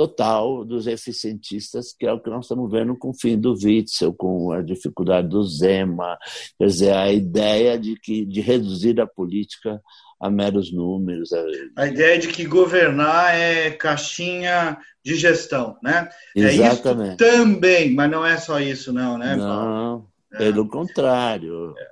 total 0.00 0.64
dos 0.64 0.86
eficientistas, 0.86 1.92
que 1.92 2.06
é 2.06 2.12
o 2.12 2.18
que 2.18 2.30
nós 2.30 2.46
estamos 2.46 2.70
vendo 2.70 2.96
com 2.96 3.10
o 3.10 3.14
fim 3.14 3.38
do 3.38 3.52
Witzel, 3.52 4.14
com 4.14 4.50
a 4.50 4.62
dificuldade 4.62 5.28
do 5.28 5.44
Zema, 5.44 6.16
quer 6.58 6.64
dizer, 6.64 6.94
a 6.94 7.12
ideia 7.12 7.78
de, 7.78 7.96
que, 7.96 8.24
de 8.24 8.40
reduzir 8.40 8.98
a 8.98 9.06
política 9.06 9.78
a 10.18 10.30
meros 10.30 10.72
números. 10.72 11.32
A 11.76 11.86
ideia 11.86 12.18
de 12.18 12.28
que 12.28 12.46
governar 12.46 13.34
é 13.34 13.72
caixinha 13.72 14.78
de 15.04 15.16
gestão, 15.16 15.76
né? 15.82 16.08
Exatamente. 16.34 17.22
É 17.22 17.26
isso 17.26 17.36
também, 17.36 17.92
mas 17.92 18.10
não 18.10 18.24
é 18.24 18.38
só 18.38 18.58
isso, 18.58 18.94
não, 18.94 19.18
né? 19.18 19.36
Não, 19.36 20.06
é. 20.32 20.38
pelo 20.38 20.66
contrário. 20.66 21.74
É. 21.78 21.89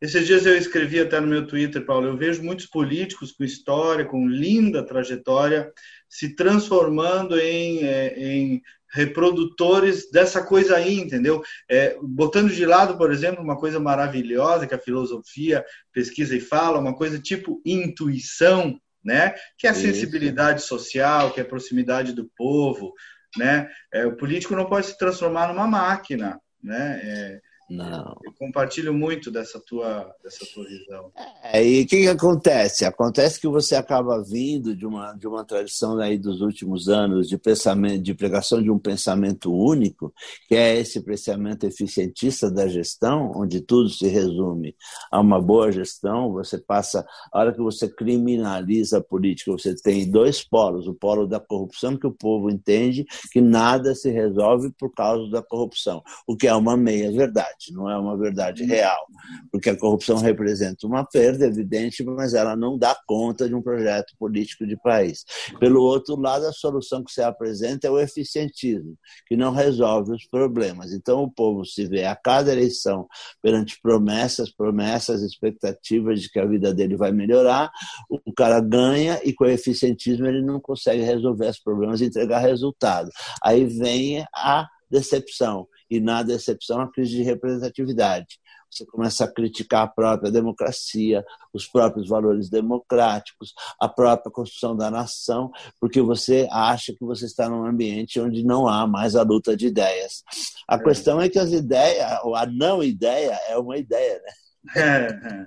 Esses 0.00 0.26
dias 0.26 0.46
eu 0.46 0.56
escrevi 0.56 1.00
até 1.00 1.18
no 1.18 1.26
meu 1.26 1.46
Twitter, 1.46 1.84
Paulo, 1.84 2.06
eu 2.06 2.16
vejo 2.16 2.42
muitos 2.42 2.66
políticos 2.66 3.32
com 3.32 3.42
história, 3.42 4.04
com 4.04 4.28
linda 4.28 4.86
trajetória, 4.86 5.72
se 6.08 6.36
transformando 6.36 7.38
em, 7.38 7.84
é, 7.84 8.14
em 8.16 8.62
reprodutores 8.92 10.10
dessa 10.10 10.42
coisa 10.42 10.76
aí, 10.76 10.94
entendeu? 10.94 11.42
É, 11.68 11.96
botando 12.00 12.50
de 12.50 12.64
lado, 12.64 12.96
por 12.96 13.12
exemplo, 13.12 13.42
uma 13.42 13.58
coisa 13.58 13.80
maravilhosa 13.80 14.66
que 14.66 14.74
a 14.74 14.78
filosofia 14.78 15.64
pesquisa 15.92 16.36
e 16.36 16.40
fala, 16.40 16.78
uma 16.78 16.94
coisa 16.94 17.18
tipo 17.18 17.60
intuição, 17.64 18.80
né? 19.04 19.34
Que 19.58 19.66
é 19.66 19.70
a 19.70 19.74
sensibilidade 19.74 20.62
social, 20.62 21.32
que 21.32 21.40
é 21.40 21.42
a 21.42 21.46
proximidade 21.46 22.12
do 22.12 22.30
povo, 22.36 22.94
né? 23.36 23.68
É, 23.92 24.06
o 24.06 24.16
político 24.16 24.54
não 24.54 24.66
pode 24.66 24.86
se 24.86 24.98
transformar 24.98 25.48
numa 25.48 25.66
máquina, 25.66 26.40
né? 26.62 27.00
É, 27.02 27.40
não. 27.68 28.16
Eu 28.24 28.32
compartilho 28.38 28.94
muito 28.94 29.30
dessa 29.30 29.60
tua, 29.60 30.10
dessa 30.24 30.46
tua 30.54 30.64
visão. 30.64 31.12
É, 31.42 31.62
e 31.62 31.82
o 31.82 31.86
que, 31.86 31.98
que, 31.98 32.08
acontece? 32.08 32.86
Acontece 32.86 33.38
que 33.38 33.46
você 33.46 33.74
acaba 33.76 34.22
vindo 34.22 34.74
de 34.74 34.86
uma, 34.86 35.12
de 35.12 35.26
uma 35.26 35.44
tradição 35.44 35.98
aí 35.98 36.16
dos 36.16 36.40
últimos 36.40 36.88
anos 36.88 37.28
de 37.28 37.36
pensamento, 37.36 38.02
de 38.02 38.14
pregação 38.14 38.62
de 38.62 38.70
um 38.70 38.78
pensamento 38.78 39.52
único, 39.52 40.14
que 40.48 40.54
é 40.54 40.78
esse 40.78 41.00
pensamento 41.02 41.64
eficientista 41.64 42.50
da 42.50 42.66
gestão, 42.66 43.32
onde 43.36 43.60
tudo 43.60 43.90
se 43.90 44.08
resume 44.08 44.74
a 45.10 45.20
uma 45.20 45.40
boa 45.40 45.70
gestão. 45.70 46.32
Você 46.32 46.56
passa, 46.56 47.06
a 47.30 47.38
hora 47.38 47.52
que 47.52 47.60
você 47.60 47.86
criminaliza 47.86 48.98
a 48.98 49.04
política, 49.04 49.52
você 49.52 49.74
tem 49.74 50.10
dois 50.10 50.42
polos: 50.42 50.86
o 50.86 50.94
polo 50.94 51.26
da 51.26 51.38
corrupção, 51.38 51.98
que 51.98 52.06
o 52.06 52.12
povo 52.12 52.48
entende 52.48 53.04
que 53.30 53.42
nada 53.42 53.94
se 53.94 54.10
resolve 54.10 54.72
por 54.78 54.90
causa 54.94 55.30
da 55.30 55.42
corrupção, 55.42 56.02
o 56.26 56.34
que 56.34 56.46
é 56.46 56.54
uma 56.54 56.76
meia 56.76 57.12
verdade 57.58 57.72
não 57.72 57.90
é 57.90 57.98
uma 57.98 58.16
verdade 58.16 58.64
real, 58.64 59.06
porque 59.50 59.70
a 59.70 59.76
corrupção 59.76 60.18
representa 60.18 60.86
uma 60.86 61.04
perda 61.04 61.46
evidente, 61.46 62.04
mas 62.04 62.34
ela 62.34 62.56
não 62.56 62.78
dá 62.78 62.96
conta 63.06 63.48
de 63.48 63.54
um 63.54 63.62
projeto 63.62 64.14
político 64.18 64.66
de 64.66 64.76
país. 64.76 65.24
Pelo 65.58 65.82
outro 65.82 66.16
lado, 66.16 66.46
a 66.46 66.52
solução 66.52 67.04
que 67.04 67.12
se 67.12 67.20
apresenta 67.20 67.88
é 67.88 67.90
o 67.90 67.98
eficientismo, 67.98 68.96
que 69.26 69.36
não 69.36 69.52
resolve 69.52 70.12
os 70.12 70.24
problemas. 70.26 70.92
Então, 70.92 71.22
o 71.22 71.30
povo 71.30 71.64
se 71.64 71.86
vê 71.86 72.04
a 72.04 72.16
cada 72.16 72.52
eleição 72.52 73.06
perante 73.42 73.78
promessas, 73.82 74.50
promessas, 74.50 75.22
expectativas 75.22 76.20
de 76.20 76.30
que 76.30 76.38
a 76.38 76.46
vida 76.46 76.72
dele 76.72 76.96
vai 76.96 77.12
melhorar, 77.12 77.70
o 78.08 78.32
cara 78.32 78.60
ganha 78.60 79.20
e 79.24 79.32
com 79.32 79.44
o 79.44 79.48
eficientismo 79.48 80.26
ele 80.26 80.42
não 80.42 80.60
consegue 80.60 81.02
resolver 81.02 81.48
os 81.48 81.58
problemas 81.58 82.00
e 82.00 82.06
entregar 82.06 82.38
resultado. 82.38 83.10
Aí 83.42 83.64
vem 83.64 84.24
a 84.34 84.66
decepção 84.90 85.66
e 85.90 86.00
na 86.00 86.22
decepção 86.22 86.80
a 86.80 86.90
crise 86.90 87.16
de 87.16 87.22
representatividade. 87.22 88.38
Você 88.70 88.84
começa 88.84 89.24
a 89.24 89.32
criticar 89.32 89.84
a 89.84 89.88
própria 89.88 90.30
democracia, 90.30 91.24
os 91.54 91.66
próprios 91.66 92.08
valores 92.08 92.50
democráticos, 92.50 93.54
a 93.80 93.88
própria 93.88 94.30
construção 94.30 94.76
da 94.76 94.90
nação, 94.90 95.50
porque 95.80 96.02
você 96.02 96.46
acha 96.50 96.92
que 96.92 97.04
você 97.04 97.24
está 97.24 97.48
num 97.48 97.64
ambiente 97.64 98.20
onde 98.20 98.44
não 98.44 98.68
há 98.68 98.86
mais 98.86 99.16
a 99.16 99.22
luta 99.22 99.56
de 99.56 99.68
ideias. 99.68 100.22
A 100.68 100.76
é. 100.76 100.82
questão 100.82 101.20
é 101.20 101.28
que 101.28 101.38
as 101.38 101.50
ideias, 101.50 102.20
ou 102.22 102.36
a 102.36 102.44
não 102.44 102.82
ideia, 102.82 103.38
é 103.48 103.56
uma 103.56 103.78
ideia, 103.78 104.20
né? 104.22 104.32
É, 104.76 105.06
é, 105.06 105.46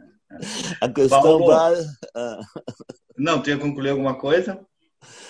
a 0.82 0.90
questão 0.90 1.22
Paulo, 1.22 1.46
base... 1.46 1.88
Ah. 2.16 2.40
Não, 3.18 3.42
tinha 3.42 3.58
concluir 3.58 3.92
alguma 3.92 4.18
coisa? 4.18 4.66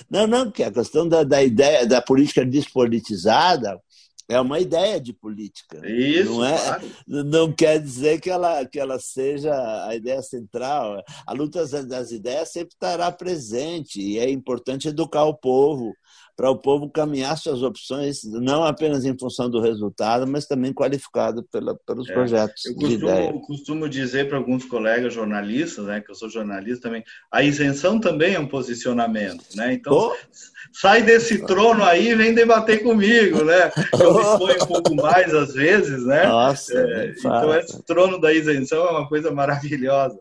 Não, 0.09 0.27
não, 0.27 0.51
que 0.51 0.63
a 0.63 0.71
questão 0.71 1.07
da, 1.07 1.23
da 1.23 1.43
ideia 1.43 1.85
da 1.85 2.01
política 2.01 2.45
despolitizada 2.45 3.81
é 4.31 4.39
uma 4.39 4.59
ideia 4.59 4.99
de 4.99 5.11
política. 5.11 5.81
Isso, 5.85 6.31
não, 6.31 6.45
é, 6.45 6.57
claro. 6.57 6.83
não 7.07 7.51
quer 7.51 7.81
dizer 7.81 8.21
que 8.21 8.29
ela, 8.29 8.65
que 8.65 8.79
ela 8.79 8.97
seja 8.97 9.53
a 9.85 9.93
ideia 9.93 10.21
central. 10.21 11.03
A 11.27 11.33
luta 11.33 11.65
das 11.83 12.11
ideias 12.11 12.51
sempre 12.51 12.73
estará 12.73 13.11
presente 13.11 14.01
e 14.01 14.17
é 14.17 14.29
importante 14.29 14.87
educar 14.87 15.25
o 15.25 15.35
povo 15.35 15.93
para 16.41 16.49
o 16.49 16.57
povo 16.57 16.89
caminhar 16.89 17.37
suas 17.37 17.61
opções, 17.61 18.23
não 18.23 18.63
apenas 18.63 19.05
em 19.05 19.15
função 19.15 19.47
do 19.47 19.61
resultado, 19.61 20.25
mas 20.25 20.47
também 20.47 20.73
qualificado 20.73 21.43
pela, 21.51 21.77
pelos 21.85 22.09
é, 22.09 22.13
projetos 22.13 22.65
eu 22.65 22.73
costumo, 22.73 22.89
de 22.89 23.05
ideia. 23.05 23.33
costumo 23.45 23.87
dizer 23.87 24.27
para 24.27 24.39
alguns 24.39 24.65
colegas 24.65 25.13
jornalistas, 25.13 25.85
né, 25.85 26.01
que 26.01 26.09
eu 26.09 26.15
sou 26.15 26.31
jornalista 26.31 26.87
também, 26.87 27.03
a 27.31 27.43
isenção 27.43 27.99
também 27.99 28.33
é 28.33 28.39
um 28.39 28.47
posicionamento, 28.47 29.45
né? 29.55 29.71
Então, 29.71 29.93
oh. 29.93 30.15
sai 30.73 31.03
desse 31.03 31.45
trono 31.45 31.83
aí 31.83 32.09
e 32.09 32.15
vem 32.15 32.33
debater 32.33 32.81
comigo, 32.81 33.43
né? 33.43 33.71
Eu 33.99 34.15
me 34.15 34.21
exponho 34.21 34.63
um 34.63 34.67
pouco 34.67 34.95
mais 34.95 35.31
às 35.35 35.53
vezes, 35.53 36.03
né? 36.07 36.25
Nossa, 36.25 36.73
é, 36.75 37.13
então, 37.19 37.53
esse 37.53 37.83
trono 37.83 38.19
da 38.19 38.33
isenção 38.33 38.83
é 38.87 38.89
uma 38.89 39.07
coisa 39.07 39.29
maravilhosa. 39.29 40.17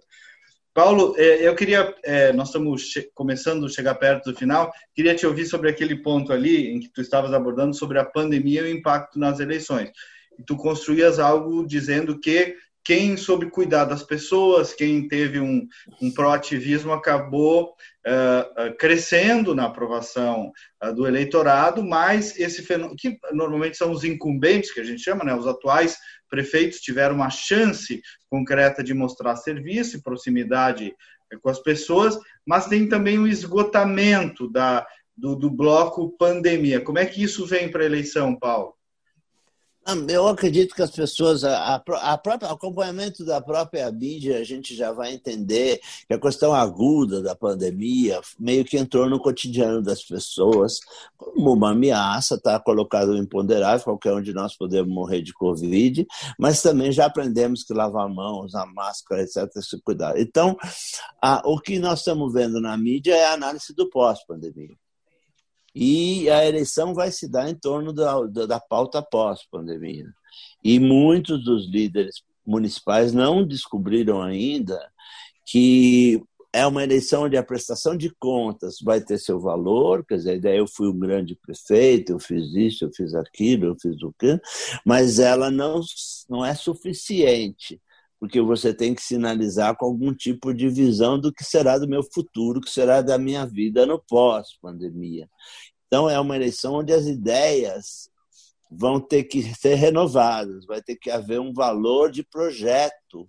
Paulo, 0.73 1.15
é, 1.19 1.47
eu 1.47 1.55
queria, 1.55 1.95
é, 2.05 2.33
nós 2.33 2.49
estamos 2.49 2.95
começando 3.15 3.67
a 3.67 3.69
chegar 3.69 3.95
perto 3.97 4.31
do 4.31 4.39
final, 4.39 4.73
queria 4.95 5.15
te 5.15 5.27
ouvir 5.27 5.47
sobre 5.47 5.69
aquele 5.69 6.01
ponto 6.01 6.33
ali 6.33 6.69
em 6.69 6.79
que 6.79 6.89
tu 6.93 7.01
estavas 7.01 7.33
abordando 7.33 7.75
sobre 7.75 7.99
a 7.99 8.05
pandemia 8.05 8.63
e 8.63 8.73
o 8.73 8.77
impacto 8.77 9.19
nas 9.19 9.41
eleições. 9.41 9.91
E 10.39 10.43
tu 10.45 10.57
construías 10.57 11.19
algo 11.19 11.67
dizendo 11.67 12.19
que 12.19 12.57
quem 12.85 13.17
soube 13.17 13.51
cuidar 13.51 13.85
das 13.85 14.03
pessoas, 14.03 14.73
quem 14.73 15.07
teve 15.07 15.39
um, 15.39 15.67
um 16.01 16.11
proativismo, 16.11 16.93
acabou 16.93 17.75
uh, 18.07 18.77
crescendo 18.79 19.55
na 19.55 19.67
aprovação 19.67 20.51
uh, 20.83 20.95
do 20.95 21.07
eleitorado, 21.07 21.85
mas 21.85 22.39
esse 22.39 22.63
fenômeno, 22.63 22.97
que 22.97 23.19
normalmente 23.33 23.77
são 23.77 23.91
os 23.91 24.03
incumbentes, 24.03 24.73
que 24.73 24.81
a 24.81 24.85
gente 24.85 25.03
chama, 25.03 25.25
né, 25.25 25.35
os 25.35 25.47
atuais 25.47 25.99
prefeitos 26.31 26.81
tiveram 26.81 27.17
uma 27.17 27.29
chance 27.29 28.01
concreta 28.29 28.83
de 28.83 28.95
mostrar 28.95 29.37
serviço 29.37 29.97
e 29.97 30.03
proximidade 30.03 30.95
com 31.43 31.51
as 31.51 31.61
pessoas, 31.61 32.19
mas 32.47 32.67
tem 32.67 32.89
também 32.89 33.19
o 33.19 33.27
esgotamento 33.27 34.51
da, 34.51 34.87
do, 35.17 35.37
do 35.37 35.51
bloco 35.51 36.17
pandemia. 36.17 36.81
Como 36.81 36.99
é 36.99 37.05
que 37.05 37.23
isso 37.23 37.45
vem 37.47 37.71
para 37.71 37.83
a 37.83 37.87
eleição, 37.87 38.35
Paulo? 38.35 38.75
Eu 40.09 40.29
acredito 40.29 40.75
que 40.75 40.83
as 40.83 40.91
pessoas, 40.91 41.43
a, 41.43 41.75
a 41.75 42.19
própria, 42.19 42.51
acompanhamento 42.51 43.25
da 43.25 43.41
própria 43.41 43.91
mídia, 43.91 44.39
a 44.39 44.45
gente 44.45 44.75
já 44.75 44.93
vai 44.93 45.15
entender 45.15 45.81
que 46.07 46.15
a 46.15 46.21
questão 46.21 46.55
aguda 46.55 47.23
da 47.23 47.35
pandemia 47.35 48.21
meio 48.39 48.65
que 48.65 48.79
entrou 48.79 49.09
no 49.09 49.19
cotidiano 49.19 49.83
das 49.83 50.03
pessoas 50.05 50.79
como 51.17 51.55
uma 51.55 51.73
ameaça, 51.73 52.37
está 52.37 52.61
colocado 52.61 53.17
imponderável, 53.17 53.83
qualquer 53.83 54.13
um 54.13 54.23
de 54.23 54.33
nós 54.33 54.57
podemos 54.57 54.93
morrer 54.93 55.23
de 55.23 55.33
Covid, 55.33 56.07
mas 56.39 56.63
também 56.63 56.93
já 56.93 57.07
aprendemos 57.07 57.65
que 57.65 57.73
lavar 57.73 58.07
a 58.07 58.09
mão, 58.09 58.45
usar 58.45 58.67
máscara, 58.67 59.23
etc., 59.23 59.51
se 59.61 59.81
cuidar. 59.83 60.19
Então, 60.21 60.57
a, 61.21 61.43
o 61.45 61.59
que 61.59 61.79
nós 61.79 62.01
estamos 62.01 62.33
vendo 62.33 62.61
na 62.61 62.77
mídia 62.77 63.15
é 63.15 63.27
a 63.27 63.33
análise 63.33 63.75
do 63.75 63.89
pós-pandemia. 63.89 64.77
E 65.75 66.29
a 66.29 66.45
eleição 66.45 66.95
vai 66.95 67.11
se 67.11 67.29
dar 67.29 67.49
em 67.49 67.55
torno 67.55 67.93
da, 67.93 68.21
da, 68.27 68.47
da 68.47 68.61
pauta 68.61 69.03
pós-pandemia. 69.03 70.07
E 70.65 70.79
muitos 70.79 71.45
dos 71.45 71.69
líderes 71.69 72.23
municipais 72.47 73.13
não 73.13 73.47
descobriram 73.47 74.21
ainda 74.21 74.81
que 75.47 76.23
é 76.53 76.67
uma 76.67 76.83
eleição 76.83 77.25
onde 77.25 77.37
a 77.37 77.43
prestação 77.43 77.97
de 77.97 78.11
contas 78.19 78.77
vai 78.83 79.01
ter 79.01 79.19
seu 79.19 79.41
valor, 79.41 80.05
quer 80.05 80.17
dizer, 80.17 80.41
daí 80.41 80.59
eu 80.59 80.67
fui 80.67 80.89
um 80.89 80.99
grande 80.99 81.37
prefeito, 81.37 82.13
eu 82.13 82.19
fiz 82.19 82.53
isso, 82.55 82.85
eu 82.85 82.91
fiz 82.93 83.15
aquilo, 83.15 83.67
eu 83.67 83.77
fiz 83.81 84.03
o 84.03 84.13
quê, 84.19 84.41
mas 84.85 85.19
ela 85.19 85.51
não, 85.51 85.81
não 86.29 86.45
é 86.45 86.55
suficiente, 86.55 87.81
porque 88.21 88.39
você 88.39 88.75
tem 88.75 88.95
que 88.95 89.03
sinalizar 89.03 89.75
com 89.75 89.87
algum 89.87 90.15
tipo 90.15 90.53
de 90.53 90.69
visão 90.69 91.19
do 91.19 91.33
que 91.33 91.43
será 91.43 91.79
do 91.79 91.89
meu 91.89 92.03
futuro, 92.03 92.61
que 92.61 92.71
será 92.71 93.01
da 93.01 93.17
minha 93.17 93.47
vida 93.47 93.87
no 93.87 93.99
pós-pandemia. 93.99 95.27
Então, 95.87 96.09
é 96.09 96.21
uma 96.21 96.37
eleição 96.37 96.75
onde 96.75 96.93
as 96.93 97.07
ideias 97.07 98.11
vão 98.71 99.01
ter 99.01 99.25
que 99.25 99.43
ser 99.55 99.75
renovadas, 99.75 100.67
vai 100.67 100.83
ter 100.83 100.97
que 100.97 101.11
haver 101.11 101.41
um 101.41 101.53
valor 101.53 102.13
de 102.13 102.23
projeto 102.23 103.29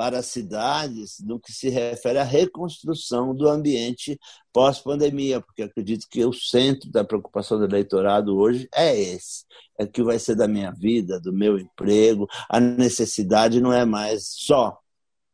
para 0.00 0.20
as 0.20 0.26
cidades 0.28 1.20
no 1.20 1.38
que 1.38 1.52
se 1.52 1.68
refere 1.68 2.18
à 2.18 2.24
reconstrução 2.24 3.34
do 3.34 3.46
ambiente 3.46 4.18
pós-pandemia, 4.50 5.42
porque 5.42 5.60
acredito 5.60 6.06
que 6.10 6.24
o 6.24 6.32
centro 6.32 6.90
da 6.90 7.04
preocupação 7.04 7.58
do 7.58 7.66
eleitorado 7.66 8.34
hoje 8.34 8.66
é 8.74 8.98
esse, 8.98 9.44
é 9.78 9.86
que 9.86 10.02
vai 10.02 10.18
ser 10.18 10.36
da 10.36 10.48
minha 10.48 10.70
vida, 10.70 11.20
do 11.20 11.34
meu 11.34 11.58
emprego. 11.58 12.26
A 12.48 12.58
necessidade 12.58 13.60
não 13.60 13.74
é 13.74 13.84
mais 13.84 14.24
só 14.26 14.78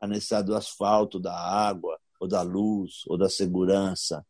a 0.00 0.06
necessidade 0.08 0.48
do 0.48 0.56
asfalto, 0.56 1.20
da 1.20 1.32
água, 1.32 1.96
ou 2.20 2.28
da 2.28 2.42
luz, 2.42 3.02
ou 3.06 3.16
da 3.16 3.28
segurança, 3.28 4.24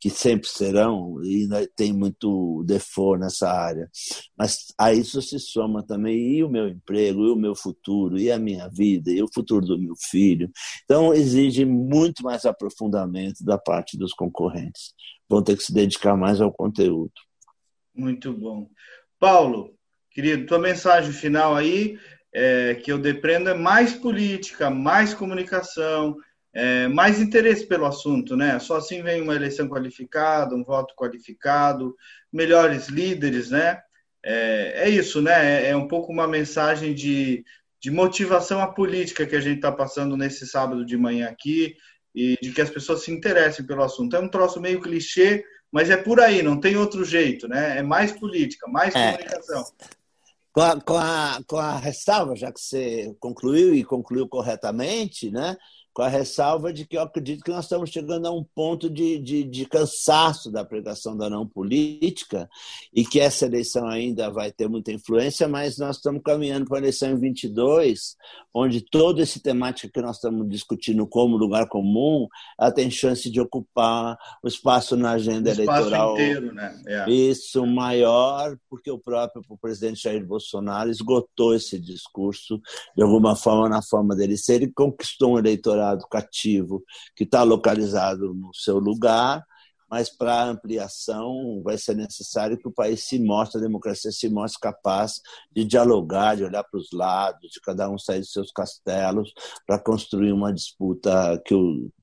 que 0.00 0.10
sempre 0.10 0.48
serão, 0.48 1.22
e 1.22 1.48
tem 1.76 1.92
muito 1.92 2.64
default 2.66 3.20
nessa 3.20 3.50
área. 3.50 3.88
Mas 4.36 4.66
a 4.76 4.92
isso 4.92 5.22
se 5.22 5.38
soma 5.38 5.82
também 5.86 6.16
e 6.38 6.44
o 6.44 6.48
meu 6.48 6.68
emprego, 6.68 7.26
e 7.26 7.30
o 7.30 7.36
meu 7.36 7.54
futuro, 7.54 8.18
e 8.18 8.30
a 8.30 8.38
minha 8.38 8.68
vida, 8.68 9.10
e 9.10 9.22
o 9.22 9.28
futuro 9.32 9.64
do 9.64 9.78
meu 9.78 9.94
filho. 10.10 10.50
Então, 10.84 11.14
exige 11.14 11.64
muito 11.64 12.24
mais 12.24 12.44
aprofundamento 12.44 13.44
da 13.44 13.56
parte 13.56 13.96
dos 13.96 14.12
concorrentes. 14.12 14.92
Vão 15.28 15.42
ter 15.42 15.56
que 15.56 15.62
se 15.62 15.72
dedicar 15.72 16.16
mais 16.16 16.40
ao 16.40 16.52
conteúdo. 16.52 17.12
Muito 17.94 18.32
bom. 18.32 18.68
Paulo, 19.20 19.72
querido, 20.10 20.46
tua 20.46 20.58
mensagem 20.58 21.12
final 21.12 21.54
aí, 21.54 21.96
é, 22.32 22.74
que 22.74 22.90
eu 22.90 22.98
depreendo 22.98 23.50
é 23.50 23.54
mais 23.54 23.94
política, 23.94 24.70
mais 24.70 25.12
comunicação, 25.12 26.16
é, 26.54 26.86
mais 26.88 27.20
interesse 27.20 27.66
pelo 27.66 27.86
assunto, 27.86 28.36
né? 28.36 28.58
Só 28.58 28.76
assim 28.76 29.02
vem 29.02 29.22
uma 29.22 29.34
eleição 29.34 29.68
qualificada, 29.68 30.54
um 30.54 30.62
voto 30.62 30.94
qualificado, 30.94 31.96
melhores 32.32 32.88
líderes, 32.88 33.50
né? 33.50 33.80
É, 34.24 34.84
é 34.84 34.88
isso, 34.90 35.22
né? 35.22 35.64
É, 35.64 35.70
é 35.70 35.76
um 35.76 35.88
pouco 35.88 36.12
uma 36.12 36.28
mensagem 36.28 36.94
de, 36.94 37.44
de 37.80 37.90
motivação 37.90 38.60
à 38.60 38.66
política 38.66 39.26
que 39.26 39.34
a 39.34 39.40
gente 39.40 39.56
está 39.56 39.72
passando 39.72 40.16
nesse 40.16 40.46
sábado 40.46 40.84
de 40.84 40.96
manhã 40.96 41.28
aqui 41.28 41.74
e 42.14 42.36
de 42.42 42.52
que 42.52 42.60
as 42.60 42.70
pessoas 42.70 43.02
se 43.02 43.10
interessem 43.10 43.66
pelo 43.66 43.82
assunto. 43.82 44.14
É 44.14 44.20
um 44.20 44.28
troço 44.28 44.60
meio 44.60 44.80
clichê, 44.80 45.44
mas 45.70 45.88
é 45.88 45.96
por 45.96 46.20
aí, 46.20 46.42
não 46.42 46.60
tem 46.60 46.76
outro 46.76 47.02
jeito, 47.02 47.48
né? 47.48 47.78
É 47.78 47.82
mais 47.82 48.12
política, 48.12 48.68
mais 48.68 48.94
é. 48.94 49.12
comunicação. 49.12 49.64
Com 50.52 50.60
a, 50.60 50.80
com, 50.82 50.98
a, 50.98 51.40
com 51.46 51.56
a 51.56 51.78
ressalva, 51.78 52.36
já 52.36 52.52
que 52.52 52.60
você 52.60 53.16
concluiu 53.18 53.74
e 53.74 53.82
concluiu 53.82 54.28
corretamente, 54.28 55.30
né? 55.30 55.56
Com 55.94 56.02
a 56.02 56.08
ressalva 56.08 56.72
de 56.72 56.86
que 56.86 56.96
eu 56.96 57.02
acredito 57.02 57.44
que 57.44 57.50
nós 57.50 57.64
estamos 57.64 57.90
chegando 57.90 58.26
a 58.26 58.30
um 58.30 58.42
ponto 58.42 58.88
de, 58.88 59.18
de, 59.18 59.44
de, 59.44 59.66
cansaço 59.66 60.50
da 60.50 60.64
pregação 60.64 61.16
da 61.16 61.28
não 61.28 61.46
política 61.46 62.48
e 62.92 63.04
que 63.04 63.20
essa 63.20 63.44
eleição 63.44 63.86
ainda 63.86 64.30
vai 64.30 64.50
ter 64.50 64.68
muita 64.68 64.90
influência, 64.90 65.46
mas 65.46 65.76
nós 65.76 65.96
estamos 65.96 66.22
caminhando 66.24 66.66
para 66.66 66.78
a 66.78 66.80
eleição 66.80 67.10
em 67.10 67.18
22, 67.18 68.16
onde 68.54 68.80
toda 68.80 69.22
essa 69.22 69.38
temática 69.38 69.90
que 69.92 70.00
nós 70.00 70.16
estamos 70.16 70.48
discutindo 70.48 71.06
como 71.06 71.36
lugar 71.36 71.68
comum, 71.68 72.26
ela 72.58 72.72
tem 72.72 72.90
chance 72.90 73.30
de 73.30 73.40
ocupar 73.40 74.16
o 74.42 74.48
espaço 74.48 74.96
na 74.96 75.12
agenda 75.12 75.50
o 75.50 75.52
espaço 75.52 75.88
eleitoral. 75.88 76.14
Inteiro, 76.14 76.54
né? 76.54 76.82
É. 76.86 77.10
Isso 77.10 77.66
maior, 77.66 78.56
porque 78.68 78.90
o 78.90 78.98
próprio 78.98 79.42
o 79.48 79.58
presidente 79.58 80.02
Jair 80.02 80.24
Bolsonaro 80.24 80.90
esgotou 80.90 81.54
esse 81.54 81.78
discurso 81.78 82.60
de 82.96 83.02
alguma 83.02 83.36
forma 83.36 83.68
na 83.68 83.82
forma 83.82 84.16
dele 84.16 84.38
ser 84.38 84.62
e 84.62 84.72
conquistou 84.72 85.34
um 85.34 85.38
eleitorado 85.38 85.81
eleitorado 85.82 86.06
cativo 86.08 86.82
que 87.16 87.24
está 87.24 87.42
localizado 87.42 88.32
no 88.34 88.54
seu 88.54 88.78
lugar, 88.78 89.44
mas 89.90 90.08
para 90.08 90.44
ampliação 90.44 91.60
vai 91.62 91.76
ser 91.76 91.94
necessário 91.94 92.56
que 92.56 92.66
o 92.66 92.72
país 92.72 93.04
se 93.04 93.18
mostre, 93.18 93.58
a 93.58 93.62
democracia 93.62 94.10
se 94.10 94.28
mostre 94.28 94.58
capaz 94.60 95.20
de 95.54 95.64
dialogar, 95.64 96.36
de 96.36 96.44
olhar 96.44 96.64
para 96.64 96.80
os 96.80 96.88
lados, 96.92 97.50
de 97.50 97.60
cada 97.60 97.90
um 97.90 97.98
sair 97.98 98.20
dos 98.20 98.32
seus 98.32 98.50
castelos 98.50 99.34
para 99.66 99.78
construir 99.78 100.32
uma 100.32 100.52
disputa 100.52 101.40
que, 101.44 101.54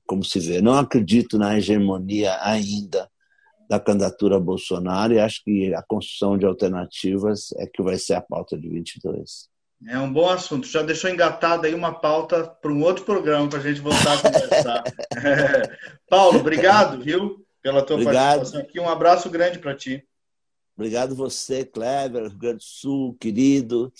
como 0.06 0.24
se 0.24 0.38
vê, 0.38 0.60
não 0.60 0.74
acredito 0.74 1.36
na 1.36 1.58
hegemonia 1.58 2.38
ainda 2.42 3.10
da 3.68 3.80
candidatura 3.80 4.38
Bolsonaro 4.38 5.12
e 5.12 5.20
acho 5.20 5.42
que 5.44 5.74
a 5.74 5.82
construção 5.82 6.38
de 6.38 6.46
alternativas 6.46 7.52
é 7.56 7.66
que 7.66 7.82
vai 7.82 7.96
ser 7.98 8.14
a 8.14 8.20
pauta 8.20 8.56
de 8.56 8.68
22. 8.68 9.49
É 9.88 9.98
um 9.98 10.12
bom 10.12 10.28
assunto. 10.28 10.66
Já 10.66 10.82
deixou 10.82 11.08
engatada 11.08 11.66
aí 11.66 11.74
uma 11.74 11.92
pauta 11.92 12.44
para 12.44 12.70
um 12.70 12.82
outro 12.82 13.04
programa 13.04 13.48
para 13.48 13.58
a 13.58 13.62
gente 13.62 13.80
voltar 13.80 14.14
a 14.14 14.22
conversar. 14.22 14.84
é. 15.16 15.76
Paulo, 16.08 16.40
obrigado, 16.40 17.02
viu, 17.02 17.44
pela 17.62 17.82
tua 17.82 17.96
obrigado. 17.96 18.36
participação 18.36 18.60
aqui. 18.60 18.78
Um 18.78 18.88
abraço 18.88 19.30
grande 19.30 19.58
para 19.58 19.74
ti. 19.74 20.04
Obrigado 20.76 21.14
você, 21.14 21.64
Kleber, 21.64 22.28
Rio 22.28 22.38
Grande 22.38 22.58
do 22.58 22.64
Sul, 22.64 23.16
querido. 23.20 23.92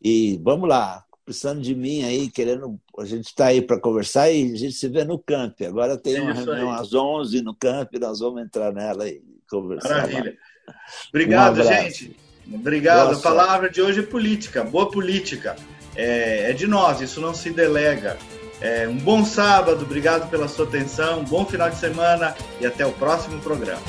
E 0.00 0.40
vamos 0.42 0.68
lá, 0.68 1.04
precisando 1.24 1.60
de 1.60 1.74
mim 1.74 2.04
aí, 2.04 2.30
querendo. 2.30 2.80
A 2.98 3.04
gente 3.04 3.26
está 3.26 3.46
aí 3.46 3.62
para 3.62 3.80
conversar 3.80 4.30
e 4.30 4.52
a 4.52 4.56
gente 4.56 4.72
se 4.72 4.88
vê 4.88 5.04
no 5.04 5.18
camp. 5.18 5.60
Agora 5.62 5.96
tem 5.96 6.16
é 6.16 6.20
uma 6.20 6.32
reunião 6.32 6.72
aí. 6.72 6.80
às 6.80 6.92
11 6.94 7.42
no 7.42 7.54
camp, 7.54 7.92
nós 8.00 8.20
vamos 8.20 8.42
entrar 8.42 8.72
nela 8.72 9.08
e 9.08 9.22
conversar. 9.48 9.88
Maravilha. 9.88 10.36
Lá. 10.66 10.74
Obrigado, 11.10 11.60
um 11.60 11.64
gente. 11.64 12.27
Obrigado. 12.52 13.08
Nossa. 13.08 13.20
A 13.20 13.32
palavra 13.32 13.70
de 13.70 13.80
hoje 13.80 14.00
é 14.00 14.02
política, 14.02 14.64
boa 14.64 14.90
política. 14.90 15.56
É, 15.94 16.50
é 16.50 16.52
de 16.52 16.66
nós, 16.66 17.00
isso 17.00 17.20
não 17.20 17.34
se 17.34 17.50
delega. 17.50 18.16
É, 18.60 18.88
um 18.88 18.96
bom 18.96 19.24
sábado, 19.24 19.82
obrigado 19.82 20.28
pela 20.30 20.48
sua 20.48 20.64
atenção, 20.64 21.20
um 21.20 21.24
bom 21.24 21.44
final 21.44 21.70
de 21.70 21.76
semana 21.76 22.34
e 22.60 22.66
até 22.66 22.84
o 22.84 22.92
próximo 22.92 23.38
programa. 23.40 23.82